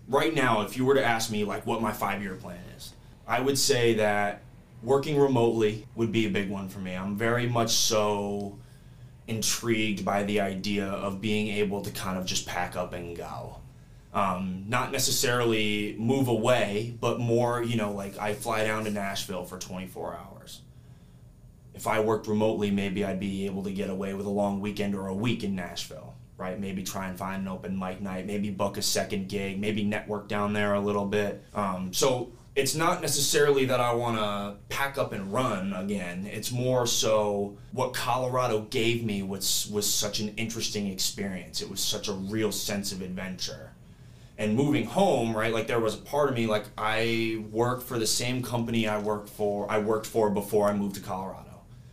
right 0.09 0.35
now. 0.35 0.63
If 0.63 0.77
you 0.77 0.85
were 0.85 0.95
to 0.95 1.05
ask 1.05 1.31
me 1.31 1.45
like 1.45 1.67
what 1.67 1.83
my 1.83 1.93
five 1.93 2.23
year 2.23 2.35
plan 2.35 2.61
is, 2.77 2.93
I 3.27 3.41
would 3.41 3.59
say 3.59 3.95
that 3.95 4.43
working 4.83 5.19
remotely 5.19 5.87
would 5.95 6.11
be 6.11 6.27
a 6.27 6.31
big 6.31 6.49
one 6.49 6.69
for 6.69 6.79
me. 6.79 6.95
I'm 6.95 7.17
very 7.17 7.47
much 7.47 7.71
so 7.71 8.59
intrigued 9.29 10.05
by 10.05 10.23
the 10.25 10.41
idea 10.41 10.87
of 10.87 11.21
being 11.21 11.49
able 11.49 11.83
to 11.83 11.91
kind 11.91 12.19
of 12.19 12.25
just 12.25 12.47
pack 12.47 12.75
up 12.77 12.93
and 12.93 13.17
go. 13.17 13.57
Um, 14.13 14.65
not 14.67 14.91
necessarily 14.91 15.95
move 15.99 16.27
away, 16.27 16.97
but 17.01 17.21
more, 17.21 17.63
you 17.63 17.77
know, 17.77 17.93
like 17.93 18.19
I 18.19 18.35
fly 18.35 18.65
down 18.65 18.85
to 18.85 18.91
Nashville 18.91 19.45
for 19.45 19.59
24 19.59 20.15
hours 20.15 20.63
if 21.81 21.87
I 21.87 22.01
worked 22.01 22.27
remotely, 22.27 22.71
maybe 22.71 23.07
I'd 23.07 23.19
be 23.19 23.47
able 23.47 23.63
to 23.63 23.71
get 23.71 23.89
away 23.89 24.13
with 24.13 24.27
a 24.27 24.31
long 24.31 24.61
weekend 24.61 24.95
or 24.95 25.07
a 25.07 25.15
week 25.15 25.45
in 25.45 25.55
Nashville, 25.55 26.15
right? 26.37 26.61
Maybe 26.61 26.83
try 26.83 27.09
and 27.09 27.17
find 27.17 27.41
an 27.41 27.49
open 27.49 27.79
mic 27.79 28.03
night, 28.03 28.27
maybe 28.27 28.51
book 28.51 28.77
a 28.77 28.83
second 28.83 29.31
gig, 29.31 29.59
maybe 29.59 29.83
network 29.83 30.29
down 30.29 30.53
there 30.53 30.75
a 30.75 30.81
little 30.81 31.07
bit. 31.07 31.43
Um, 31.55 31.91
so 31.95 32.33
it's 32.55 32.75
not 32.75 33.01
necessarily 33.01 33.65
that 33.65 33.81
I 33.81 33.95
want 33.95 34.19
to 34.19 34.57
pack 34.69 34.99
up 34.99 35.13
and 35.13 35.33
run 35.33 35.73
again. 35.73 36.29
It's 36.31 36.53
more 36.53 36.87
so 36.87 37.57
what 37.73 37.95
Colorado 37.95 38.61
gave 38.69 39.03
me 39.03 39.23
was 39.23 39.67
was 39.73 39.91
such 39.91 40.21
an 40.21 40.35
interesting 40.37 40.89
experience. 40.89 41.63
It 41.63 41.71
was 41.71 41.81
such 41.81 42.09
a 42.09 42.13
real 42.13 42.53
sense 42.53 42.93
of 42.93 43.01
adventure 43.01 43.73
and 44.41 44.57
moving 44.57 44.87
home 44.87 45.37
right 45.37 45.53
like 45.53 45.67
there 45.67 45.79
was 45.79 45.95
a 45.95 45.99
part 45.99 46.31
of 46.31 46.35
me 46.35 46.47
like 46.47 46.65
i 46.79 47.45
worked 47.51 47.83
for 47.83 47.99
the 47.99 48.07
same 48.07 48.43
company 48.43 48.89
i 48.89 48.99
worked 48.99 49.29
for 49.29 49.71
i 49.71 49.79
worked 49.79 50.07
for 50.07 50.31
before 50.31 50.69
i 50.69 50.73
moved 50.73 50.95
to 50.97 51.01
colorado. 51.01 51.47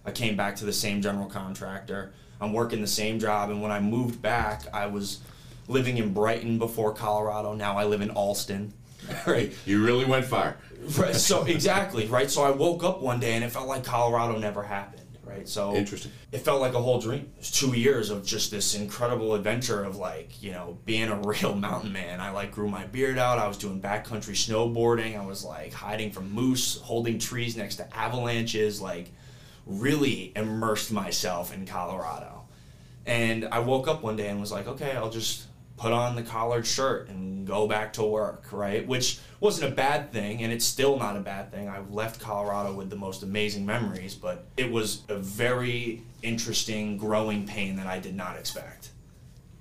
I 0.06 0.12
came 0.12 0.38
back 0.38 0.56
to 0.58 0.66
the 0.66 0.72
same 0.72 1.02
general 1.02 1.26
contractor. 1.26 2.14
I'm 2.40 2.54
working 2.54 2.80
the 2.80 2.88
same 2.88 3.20
job 3.20 3.50
and 3.50 3.62
when 3.62 3.72
i 3.72 3.82
moved 3.82 4.22
back 4.22 4.64
i 4.74 4.88
was 4.88 5.20
living 5.68 5.98
in 5.98 6.14
brighton 6.14 6.58
before 6.58 6.94
colorado. 6.94 7.54
Now 7.54 7.78
i 7.78 7.84
live 7.84 8.02
in 8.02 8.10
allston. 8.10 8.74
Right. 9.26 9.54
You 9.66 9.86
really 9.86 10.06
went 10.06 10.26
far. 10.26 10.58
Right, 10.98 11.16
so 11.16 11.44
exactly 11.46 12.08
right? 12.08 12.32
So 12.32 12.44
i 12.44 12.52
woke 12.52 12.84
up 12.84 13.02
one 13.02 13.20
day 13.20 13.34
and 13.34 13.44
it 13.44 13.52
felt 13.52 13.68
like 13.68 13.84
colorado 13.84 14.40
never 14.40 14.64
happened 14.64 15.07
right? 15.38 15.48
So 15.48 15.76
Interesting. 15.76 16.12
it 16.32 16.40
felt 16.40 16.62
like 16.62 16.74
a 16.74 16.82
whole 16.82 17.00
dream. 17.00 17.32
It 17.36 17.40
was 17.40 17.52
two 17.52 17.78
years 17.78 18.10
of 18.10 18.26
just 18.26 18.52
this 18.52 18.76
incredible 18.76 19.36
adventure 19.36 19.84
of 19.84 19.98
like 19.98 20.42
you 20.42 20.52
know 20.52 20.78
being 20.86 21.10
a 21.10 21.16
real 21.22 21.56
mountain 21.56 21.92
man. 21.94 22.20
I 22.20 22.32
like 22.32 22.52
grew 22.52 22.68
my 22.70 22.86
beard 22.86 23.18
out. 23.18 23.40
I 23.40 23.48
was 23.48 23.58
doing 23.58 23.82
backcountry 23.82 24.36
snowboarding. 24.36 25.20
I 25.20 25.26
was 25.26 25.44
like 25.44 25.74
hiding 25.74 26.12
from 26.12 26.32
moose 26.32 26.80
holding 26.82 27.20
trees 27.20 27.56
next 27.56 27.76
to 27.76 27.98
avalanches 27.98 28.82
like 28.82 29.12
really 29.66 30.32
immersed 30.36 30.92
myself 30.92 31.54
in 31.54 31.66
colorado. 31.66 32.44
And 33.06 33.46
I 33.46 33.60
woke 33.60 33.88
up 33.88 34.04
one 34.04 34.18
day 34.18 34.28
and 34.28 34.40
was 34.40 34.52
like, 34.52 34.68
okay, 34.68 34.92
I'll 34.92 35.10
just 35.10 35.47
put 35.78 35.94
on 35.94 36.16
the 36.16 36.24
collared 36.24 36.66
shirt 36.66 37.08
and 37.08 37.46
go 37.46 37.68
back 37.68 37.94
to 37.94 38.04
work, 38.04 38.46
right? 38.52 38.86
Which 38.86 39.20
wasn't 39.40 39.72
a 39.72 39.76
bad 39.76 40.12
thing, 40.12 40.42
and 40.44 40.52
it's 40.52 40.66
still 40.66 40.98
not 40.98 41.16
a 41.16 41.20
bad 41.20 41.52
thing. 41.52 41.70
I've 41.70 41.92
left 41.92 42.20
Colorado 42.20 42.74
with 42.74 42.90
the 42.90 42.96
most 42.96 43.24
amazing 43.24 43.66
memories, 43.66 44.16
but 44.16 44.46
it 44.58 44.72
was 44.72 45.04
a 45.08 45.16
very 45.16 46.02
interesting 46.24 46.98
growing 46.98 47.46
pain 47.46 47.76
that 47.78 47.88
I 47.88 48.00
did 48.00 48.16
not 48.16 48.38
expect 48.38 48.90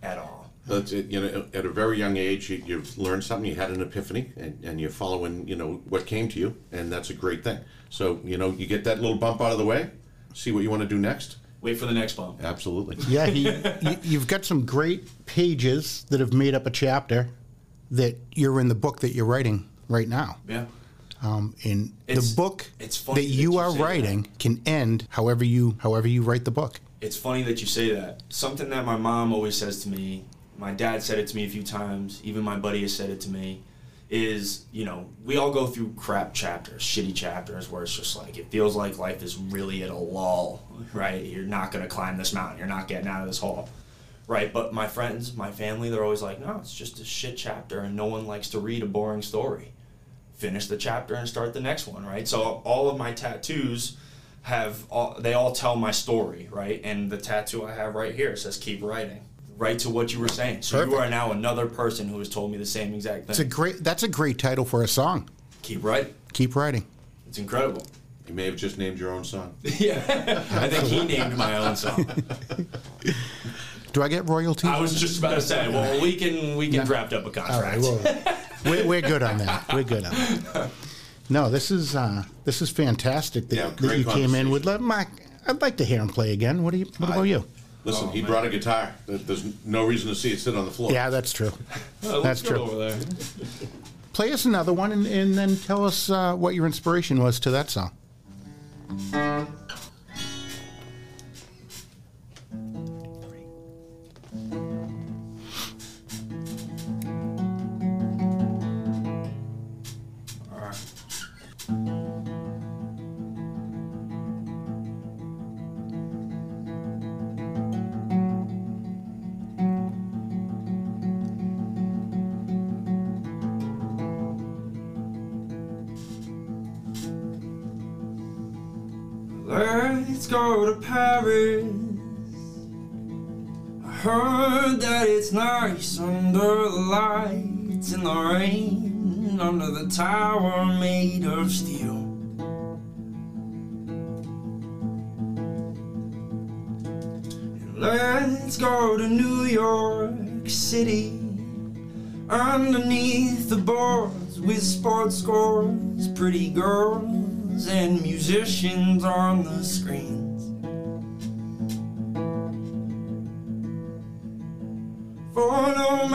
at 0.02 0.18
all. 0.18 0.50
It. 0.68 0.92
You 0.92 1.20
know, 1.20 1.46
at 1.54 1.64
a 1.64 1.70
very 1.70 1.96
young 1.96 2.16
age, 2.16 2.50
you, 2.50 2.62
you've 2.66 2.98
learned 2.98 3.22
something. 3.22 3.48
You 3.48 3.54
had 3.54 3.70
an 3.70 3.80
epiphany, 3.80 4.32
and, 4.36 4.58
and 4.64 4.80
you're 4.80 4.90
following, 4.90 5.46
you 5.46 5.54
know, 5.54 5.82
what 5.88 6.06
came 6.06 6.28
to 6.30 6.40
you, 6.40 6.56
and 6.72 6.90
that's 6.90 7.10
a 7.10 7.14
great 7.14 7.44
thing. 7.44 7.60
So, 7.88 8.20
you 8.24 8.36
know, 8.36 8.50
you 8.50 8.66
get 8.66 8.82
that 8.84 9.00
little 9.00 9.16
bump 9.16 9.40
out 9.40 9.52
of 9.52 9.58
the 9.58 9.64
way. 9.64 9.90
See 10.34 10.50
what 10.50 10.62
you 10.64 10.70
want 10.70 10.82
to 10.82 10.88
do 10.88 10.98
next. 10.98 11.36
Wait 11.66 11.76
for 11.76 11.86
the 11.86 11.92
next 11.92 12.12
bump. 12.12 12.44
Absolutely. 12.44 12.94
Yeah, 13.08 13.26
he, 13.26 13.50
you, 13.80 13.96
you've 14.04 14.28
got 14.28 14.44
some 14.44 14.64
great 14.64 15.08
pages 15.26 16.06
that 16.10 16.20
have 16.20 16.32
made 16.32 16.54
up 16.54 16.64
a 16.64 16.70
chapter 16.70 17.26
that 17.90 18.16
you're 18.36 18.60
in 18.60 18.68
the 18.68 18.74
book 18.76 19.00
that 19.00 19.14
you're 19.16 19.24
writing 19.26 19.68
right 19.88 20.06
now. 20.08 20.36
Yeah. 20.48 20.66
Um, 21.24 21.56
and 21.64 21.92
It's- 22.06 22.30
the 22.30 22.36
book 22.36 22.70
it's 22.78 22.96
funny 22.96 23.22
that 23.22 23.26
that 23.26 23.32
you 23.34 23.52
you 23.54 23.58
are 23.58 23.72
say 23.72 23.78
that. 23.78 23.82
writing 23.84 24.28
can 24.38 24.62
end 24.64 25.08
however 25.10 25.44
you 25.44 25.74
however 25.80 26.06
you 26.06 26.22
write 26.22 26.44
the 26.44 26.52
book. 26.52 26.78
It's 27.00 27.16
funny 27.16 27.42
that 27.42 27.60
you 27.60 27.66
say 27.66 27.92
that. 27.94 28.22
Something 28.28 28.68
that 28.70 28.84
my 28.84 28.96
mom 28.96 29.32
always 29.32 29.56
says 29.56 29.82
to 29.82 29.88
me, 29.88 30.24
my 30.56 30.70
dad 30.72 31.02
said 31.02 31.18
it 31.18 31.26
to 31.26 31.34
me 31.36 31.46
a 31.46 31.48
few 31.48 31.64
times, 31.64 32.20
even 32.22 32.44
my 32.44 32.56
buddy 32.56 32.82
has 32.82 32.94
said 32.94 33.10
it 33.10 33.20
to 33.22 33.28
me, 33.30 33.62
is, 34.08 34.64
you 34.70 34.84
know, 34.84 35.08
we 35.24 35.36
all 35.36 35.50
go 35.50 35.66
through 35.66 35.92
crap 35.96 36.32
chapters, 36.32 36.82
shitty 36.82 37.14
chapters 37.14 37.68
where 37.70 37.82
it's 37.82 37.94
just 37.94 38.16
like, 38.16 38.38
it 38.38 38.50
feels 38.50 38.76
like 38.76 38.98
life 38.98 39.22
is 39.22 39.36
really 39.36 39.82
at 39.82 39.90
a 39.90 39.96
lull, 39.96 40.62
right? 40.92 41.24
You're 41.24 41.42
not 41.42 41.72
going 41.72 41.82
to 41.82 41.88
climb 41.88 42.16
this 42.16 42.32
mountain. 42.32 42.58
You're 42.58 42.68
not 42.68 42.86
getting 42.86 43.08
out 43.08 43.22
of 43.22 43.26
this 43.26 43.38
hole, 43.38 43.68
right? 44.28 44.52
But 44.52 44.72
my 44.72 44.86
friends, 44.86 45.34
my 45.34 45.50
family, 45.50 45.90
they're 45.90 46.04
always 46.04 46.22
like, 46.22 46.40
no, 46.40 46.58
it's 46.60 46.74
just 46.74 47.00
a 47.00 47.04
shit 47.04 47.36
chapter 47.36 47.80
and 47.80 47.96
no 47.96 48.06
one 48.06 48.26
likes 48.26 48.48
to 48.50 48.60
read 48.60 48.82
a 48.82 48.86
boring 48.86 49.22
story. 49.22 49.72
Finish 50.34 50.68
the 50.68 50.76
chapter 50.76 51.14
and 51.14 51.28
start 51.28 51.52
the 51.52 51.60
next 51.60 51.88
one, 51.88 52.06
right? 52.06 52.28
So 52.28 52.62
all 52.64 52.88
of 52.88 52.98
my 52.98 53.12
tattoos 53.12 53.96
have 54.42 54.84
all 54.90 55.16
they 55.18 55.34
all 55.34 55.50
tell 55.50 55.74
my 55.74 55.90
story, 55.90 56.48
right? 56.52 56.80
And 56.84 57.10
the 57.10 57.16
tattoo 57.16 57.66
I 57.66 57.74
have 57.74 57.96
right 57.96 58.14
here 58.14 58.36
says 58.36 58.56
keep 58.56 58.80
writing. 58.80 59.25
Right 59.58 59.78
to 59.80 59.90
what 59.90 60.12
you 60.12 60.20
were 60.20 60.28
saying. 60.28 60.62
So 60.62 60.76
Perfect. 60.78 60.92
you 60.92 60.98
are 60.98 61.08
now 61.08 61.32
another 61.32 61.66
person 61.66 62.08
who 62.08 62.18
has 62.18 62.28
told 62.28 62.50
me 62.52 62.58
the 62.58 62.66
same 62.66 62.92
exact 62.92 63.22
thing. 63.22 63.30
It's 63.30 63.38
a 63.38 63.44
great 63.44 63.82
that's 63.82 64.02
a 64.02 64.08
great 64.08 64.38
title 64.38 64.64
for 64.64 64.82
a 64.82 64.88
song. 64.88 65.30
keep 65.62 65.82
writing. 65.82 66.12
Keep 66.34 66.54
writing. 66.56 66.86
It's 67.26 67.38
incredible. 67.38 67.86
You 68.28 68.34
may 68.34 68.44
have 68.46 68.56
just 68.56 68.76
named 68.76 68.98
your 68.98 69.12
own 69.12 69.24
song. 69.24 69.54
yeah. 69.62 70.44
I 70.50 70.68
think 70.68 70.84
he 70.84 71.04
named 71.04 71.36
my 71.36 71.56
own 71.58 71.76
song. 71.76 72.04
Do 73.92 74.02
I 74.02 74.08
get 74.08 74.28
royalties? 74.28 74.68
I 74.68 74.78
was 74.78 74.94
just 74.94 75.18
about 75.18 75.36
to 75.36 75.40
say, 75.40 75.68
well, 75.68 76.02
we 76.02 76.16
can 76.16 76.56
we 76.56 76.68
can 76.68 76.84
draft 76.84 77.12
up 77.14 77.24
a 77.24 77.40
All 77.40 77.62
right, 77.62 77.80
contract. 77.80 78.24
well, 78.26 78.36
we're, 78.66 78.86
we're 78.86 79.00
good 79.00 79.22
on 79.22 79.38
that. 79.38 79.72
We're 79.72 79.84
good 79.84 80.04
on 80.04 80.12
that. 80.12 80.70
No, 81.30 81.48
this 81.48 81.70
is 81.70 81.96
uh, 81.96 82.24
this 82.44 82.60
is 82.60 82.68
fantastic 82.68 83.48
that, 83.48 83.56
Yeah, 83.56 83.70
that 83.70 83.98
you 83.98 84.04
came 84.04 84.34
in 84.34 84.50
with. 84.50 84.64
conversation. 84.64 84.86
Mark, 84.86 85.08
I'd 85.48 85.62
like 85.62 85.76
to 85.78 85.84
hear 85.84 86.00
him 86.00 86.08
play 86.08 86.32
again. 86.32 86.62
What 86.62 86.72
do 86.72 86.78
you? 86.78 86.86
What 86.98 87.10
about 87.10 87.22
you? 87.22 87.46
Listen, 87.86 88.08
Oh, 88.08 88.10
he 88.10 88.20
man. 88.20 88.30
brought 88.30 88.44
a 88.44 88.50
guitar. 88.50 88.92
There- 89.06 89.16
There's 89.16 89.44
no 89.64 89.86
reason 89.86 90.08
to 90.08 90.14
see 90.14 90.32
it 90.32 90.40
sit 90.40 90.54
on 90.56 90.64
the 90.66 90.70
floor. 90.70 90.92
Yeah, 90.92 91.08
that's 91.08 91.32
true. 91.32 91.52
That's 92.02 92.42
true. 92.42 92.58
Over 92.58 92.76
there. 92.90 92.98
Play 94.12 94.32
us 94.32 94.44
another 94.44 94.72
one, 94.72 94.92
and, 94.92 95.06
and 95.06 95.34
then 95.34 95.56
tell 95.56 95.84
us 95.84 96.10
uh, 96.10 96.34
what 96.34 96.54
your 96.54 96.66
inspiration 96.66 97.22
was 97.22 97.38
to 97.40 97.50
that 97.52 97.70
song. 97.70 97.92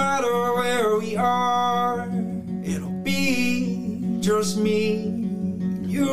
Matter 0.01 0.53
where 0.55 0.97
we 0.97 1.15
are, 1.15 2.09
it'll 2.63 3.03
be 3.03 4.17
just 4.19 4.57
me 4.57 5.03
and 5.03 5.91
you. 5.91 6.09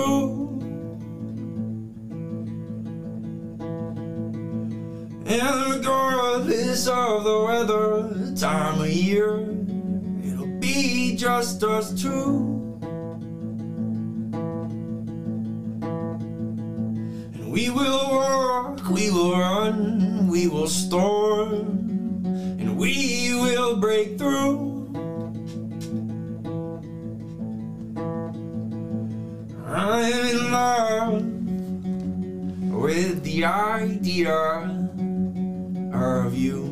And 5.24 5.74
regardless 5.74 6.86
of 6.86 7.24
the 7.24 7.38
weather, 7.48 8.34
time 8.36 8.80
of 8.82 8.90
year, 8.90 9.40
it'll 10.22 10.58
be 10.58 11.16
just 11.16 11.64
us 11.64 11.86
two. 12.02 12.68
And 17.32 17.50
we 17.50 17.70
will 17.70 18.04
walk, 18.20 18.86
we 18.90 19.10
will 19.10 19.32
run, 19.32 20.28
we 20.28 20.46
will 20.46 20.68
storm, 20.68 21.27
the 33.38 33.44
idea 33.44 34.34
of 35.92 36.36
you. 36.36 36.64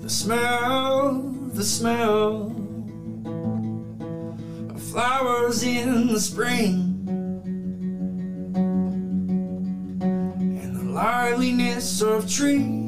The 0.00 0.08
smell, 0.08 1.22
the 1.54 1.64
smell 1.64 2.54
of 4.70 4.80
flowers 4.80 5.64
in 5.64 6.06
the 6.12 6.20
spring. 6.20 6.94
And 10.62 10.76
the 10.76 10.84
liveliness 10.84 12.00
of 12.00 12.30
trees. 12.30 12.81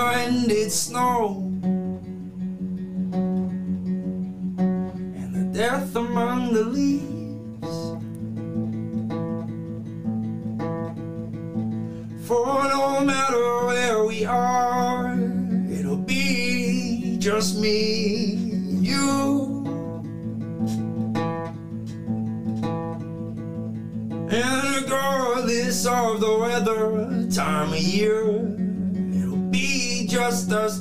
And 0.00 0.50
its 0.50 0.74
snow. 0.74 1.42
And 5.18 5.34
the 5.34 5.58
death 5.58 5.96
among 5.96 6.52
the 6.52 6.64
leaves. 6.64 7.08
For 12.26 12.64
no 12.68 13.00
matter 13.04 13.66
where 13.66 14.04
we 14.04 14.24
are, 14.24 15.18
it'll 15.70 15.96
be 15.96 17.16
just 17.18 17.58
me 17.58 18.34
and 18.52 18.86
you. 18.86 19.64
And 24.30 24.82
regardless 24.82 25.86
of 25.86 26.20
the 26.20 26.36
weather, 26.38 27.26
time 27.30 27.72
of 27.72 27.78
year, 27.78 28.27
just 30.28 30.52
us 30.52 30.78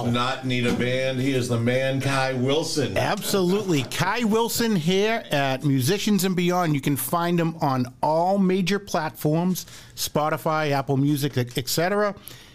Wow. 0.00 0.06
does 0.06 0.14
not 0.14 0.46
need 0.46 0.66
a 0.66 0.72
band. 0.72 1.20
He 1.20 1.32
is 1.32 1.48
the 1.48 1.58
man, 1.58 2.00
Kai 2.00 2.32
Wilson. 2.34 2.96
Absolutely. 2.96 3.82
Kai 3.84 4.24
Wilson 4.24 4.76
here 4.76 5.22
at 5.30 5.64
Musicians 5.64 6.24
and 6.24 6.34
Beyond. 6.34 6.74
You 6.74 6.80
can 6.80 6.96
find 6.96 7.38
him 7.38 7.56
on 7.60 7.86
all 8.02 8.38
major 8.38 8.78
platforms 8.78 9.66
Spotify, 9.94 10.70
Apple 10.70 10.96
Music, 10.96 11.36
etc. 11.36 12.14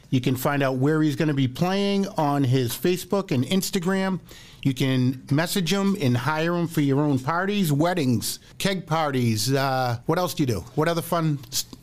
You 0.09 0.21
can 0.21 0.35
find 0.35 0.63
out 0.63 0.77
where 0.77 1.01
he's 1.01 1.15
going 1.15 1.27
to 1.27 1.33
be 1.33 1.47
playing 1.47 2.07
on 2.09 2.43
his 2.43 2.71
Facebook 2.71 3.31
and 3.31 3.45
Instagram. 3.45 4.19
You 4.63 4.73
can 4.73 5.23
message 5.29 5.71
him 5.71 5.95
and 6.01 6.17
hire 6.17 6.55
him 6.55 6.67
for 6.67 6.81
your 6.81 6.99
own 7.01 7.19
parties, 7.19 7.71
weddings, 7.71 8.39
keg 8.57 8.87
parties. 8.87 9.53
Uh, 9.53 9.99
what 10.07 10.17
else 10.17 10.33
do 10.33 10.43
you 10.43 10.47
do? 10.47 10.59
What 10.73 10.87
other 10.87 11.03
fun 11.03 11.37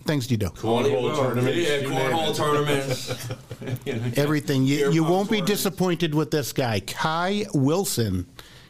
things 0.05 0.26
do 0.26 0.34
you 0.34 0.38
do? 0.38 0.48
Cornhole 0.48 1.16
tournaments. 1.16 1.57
Yeah, 1.59 1.76
you 1.76 1.88
name 1.90 2.12
cornhole 2.12 2.30
it. 2.30 2.36
tournaments. 2.36 3.28
You 3.84 3.94
know, 3.96 4.11
Everything. 4.16 4.64
You, 4.64 4.90
you 4.92 5.05
won't 5.05 5.30
be 5.30 5.38
tournaments. 5.38 5.62
disappointed 5.62 6.14
with 6.14 6.30
this 6.30 6.53
guy, 6.53 6.80
Kai 6.80 7.46
Wilson. 7.55 8.26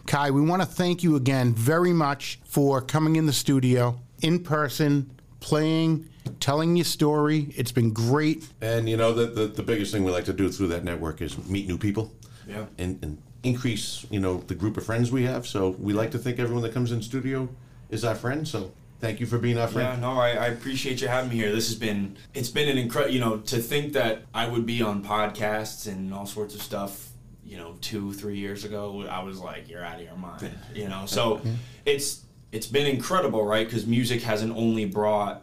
Kai, 0.07 0.31
we 0.31 0.41
want 0.41 0.63
to 0.63 0.67
thank 0.67 1.03
you 1.03 1.17
again 1.17 1.55
very 1.55 1.93
much 1.93 2.41
for 2.45 2.81
coming 2.81 3.17
in 3.17 3.27
the 3.27 3.33
studio 3.33 3.99
in 4.21 4.43
person, 4.43 5.11
playing, 5.41 6.09
telling 6.41 6.77
your 6.77 6.85
story. 6.85 7.49
It's 7.57 7.73
been 7.73 7.93
great. 7.93 8.49
And 8.61 8.89
you 8.89 8.97
know, 8.97 9.13
the, 9.13 9.27
the, 9.27 9.47
the 9.47 9.63
biggest 9.63 9.93
thing 9.93 10.05
we 10.05 10.11
like 10.11 10.25
to 10.27 10.33
do 10.33 10.51
through 10.51 10.69
that 10.69 10.85
network 10.85 11.21
is 11.23 11.39
meet 11.47 11.67
new 11.69 11.79
people. 11.79 12.13
Yeah. 12.49 12.67
And, 12.79 12.99
and 13.03 13.19
increase, 13.45 14.07
you 14.11 14.21
know, 14.21 14.39
the 14.39 14.55
group 14.55 14.77
of 14.77 14.85
friends 14.85 15.11
we 15.13 15.25
have. 15.25 15.47
So 15.47 15.71
we 15.71 15.93
like 15.93 16.11
to 16.13 16.19
think 16.19 16.39
everyone 16.39 16.63
that 16.63 16.73
comes 16.75 16.93
in 16.93 17.03
studio 17.03 17.49
is 17.91 18.05
our 18.05 18.15
friend. 18.15 18.47
So 18.47 18.73
thank 19.03 19.21
you 19.21 19.27
for 19.27 19.37
being 19.37 19.59
our 19.59 19.69
friend. 19.69 20.01
Yeah, 20.01 20.09
no, 20.09 20.19
I, 20.19 20.31
I 20.31 20.47
appreciate 20.47 21.03
you 21.03 21.09
having 21.09 21.29
me 21.29 21.37
here. 21.37 21.53
This 21.53 21.69
has 21.69 21.77
been 21.77 22.17
it's 22.33 22.49
been 22.49 22.69
an 22.69 22.79
incredible. 22.79 23.13
You 23.13 23.21
know, 23.21 23.37
to 23.39 23.59
think 23.59 23.93
that 23.93 24.23
I 24.33 24.49
would 24.49 24.65
be 24.65 24.81
on 24.81 25.05
podcasts 25.05 25.87
and 25.87 26.15
all 26.15 26.25
sorts 26.25 26.55
of 26.55 26.63
stuff. 26.63 27.11
You 27.45 27.59
know, 27.59 27.77
two 27.83 28.15
three 28.15 28.39
years 28.39 28.65
ago, 28.65 29.07
I 29.11 29.23
was 29.23 29.39
like, 29.39 29.69
"You're 29.69 29.85
out 29.85 29.97
of 29.97 30.07
your 30.07 30.17
mind." 30.17 30.51
You 30.75 30.89
know, 30.89 31.05
so 31.05 31.43
it's 31.85 32.25
it's 32.53 32.67
been 32.67 32.87
incredible, 32.87 33.45
right? 33.45 33.67
Because 33.67 33.87
music 33.87 34.23
hasn't 34.23 34.57
only 34.57 34.87
brought 34.87 35.43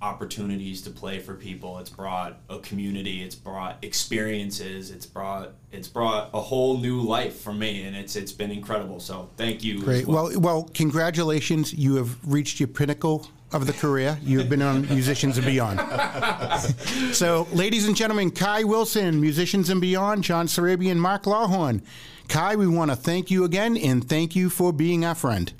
opportunities 0.00 0.82
to 0.82 0.90
play 0.90 1.18
for 1.18 1.34
people. 1.34 1.78
It's 1.78 1.90
brought 1.90 2.38
a 2.48 2.58
community. 2.58 3.22
It's 3.22 3.34
brought 3.34 3.78
experiences. 3.82 4.90
It's 4.90 5.06
brought 5.06 5.52
it's 5.72 5.88
brought 5.88 6.30
a 6.32 6.40
whole 6.40 6.78
new 6.78 7.00
life 7.00 7.40
for 7.40 7.52
me, 7.52 7.84
and 7.84 7.96
it's 7.96 8.16
it's 8.16 8.32
been 8.32 8.50
incredible. 8.50 9.00
So 9.00 9.30
thank 9.36 9.64
you. 9.64 9.78
as 9.78 9.84
Great. 9.84 10.06
Well, 10.06 10.30
well, 10.38 10.70
congratulations. 10.74 11.72
You 11.72 11.96
have 11.96 12.16
reached 12.26 12.60
your 12.60 12.68
pinnacle 12.68 13.28
of 13.52 13.66
the 13.66 13.72
career. 13.72 14.18
You 14.22 14.38
have 14.38 14.48
been 14.48 14.62
on 14.62 14.82
Musicians 14.88 15.38
and 15.38 15.46
Beyond. 15.46 15.80
so, 17.14 17.48
ladies 17.52 17.86
and 17.86 17.96
gentlemen, 17.96 18.30
Kai 18.30 18.64
Wilson, 18.64 19.20
Musicians 19.20 19.70
and 19.70 19.80
Beyond, 19.80 20.22
John 20.22 20.46
Sarabian, 20.46 20.96
Mark 20.96 21.24
Lawhorn. 21.24 21.82
Kai, 22.28 22.56
we 22.56 22.66
want 22.66 22.90
to 22.90 22.96
thank 22.96 23.30
you 23.30 23.44
again 23.44 23.76
and 23.76 24.06
thank 24.06 24.36
you 24.36 24.50
for 24.50 24.72
being 24.72 25.04
our 25.04 25.14
friend. 25.14 25.52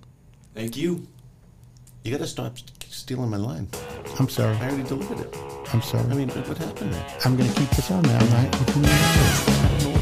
thank 0.54 0.76
you. 0.76 1.06
You 2.04 2.12
got 2.12 2.20
to 2.20 2.26
stop 2.26 2.56
stealing 2.88 3.30
my 3.30 3.36
line. 3.36 3.68
I'm 4.18 4.28
sorry. 4.28 4.56
I 4.56 4.68
already 4.68 4.82
delivered 4.82 5.20
it. 5.20 5.36
I'm 5.72 5.80
sorry. 5.80 6.10
I 6.10 6.14
mean, 6.14 6.28
what 6.30 6.58
happened 6.58 6.92
there? 6.92 7.18
I'm 7.24 7.36
going 7.36 7.48
to 7.48 7.54
keep 7.54 7.70
this 7.70 7.90
on 7.90 8.02
now, 8.02 8.18
right? 8.18 8.52
I 8.52 8.64
don't 8.64 8.82
know 8.82 9.97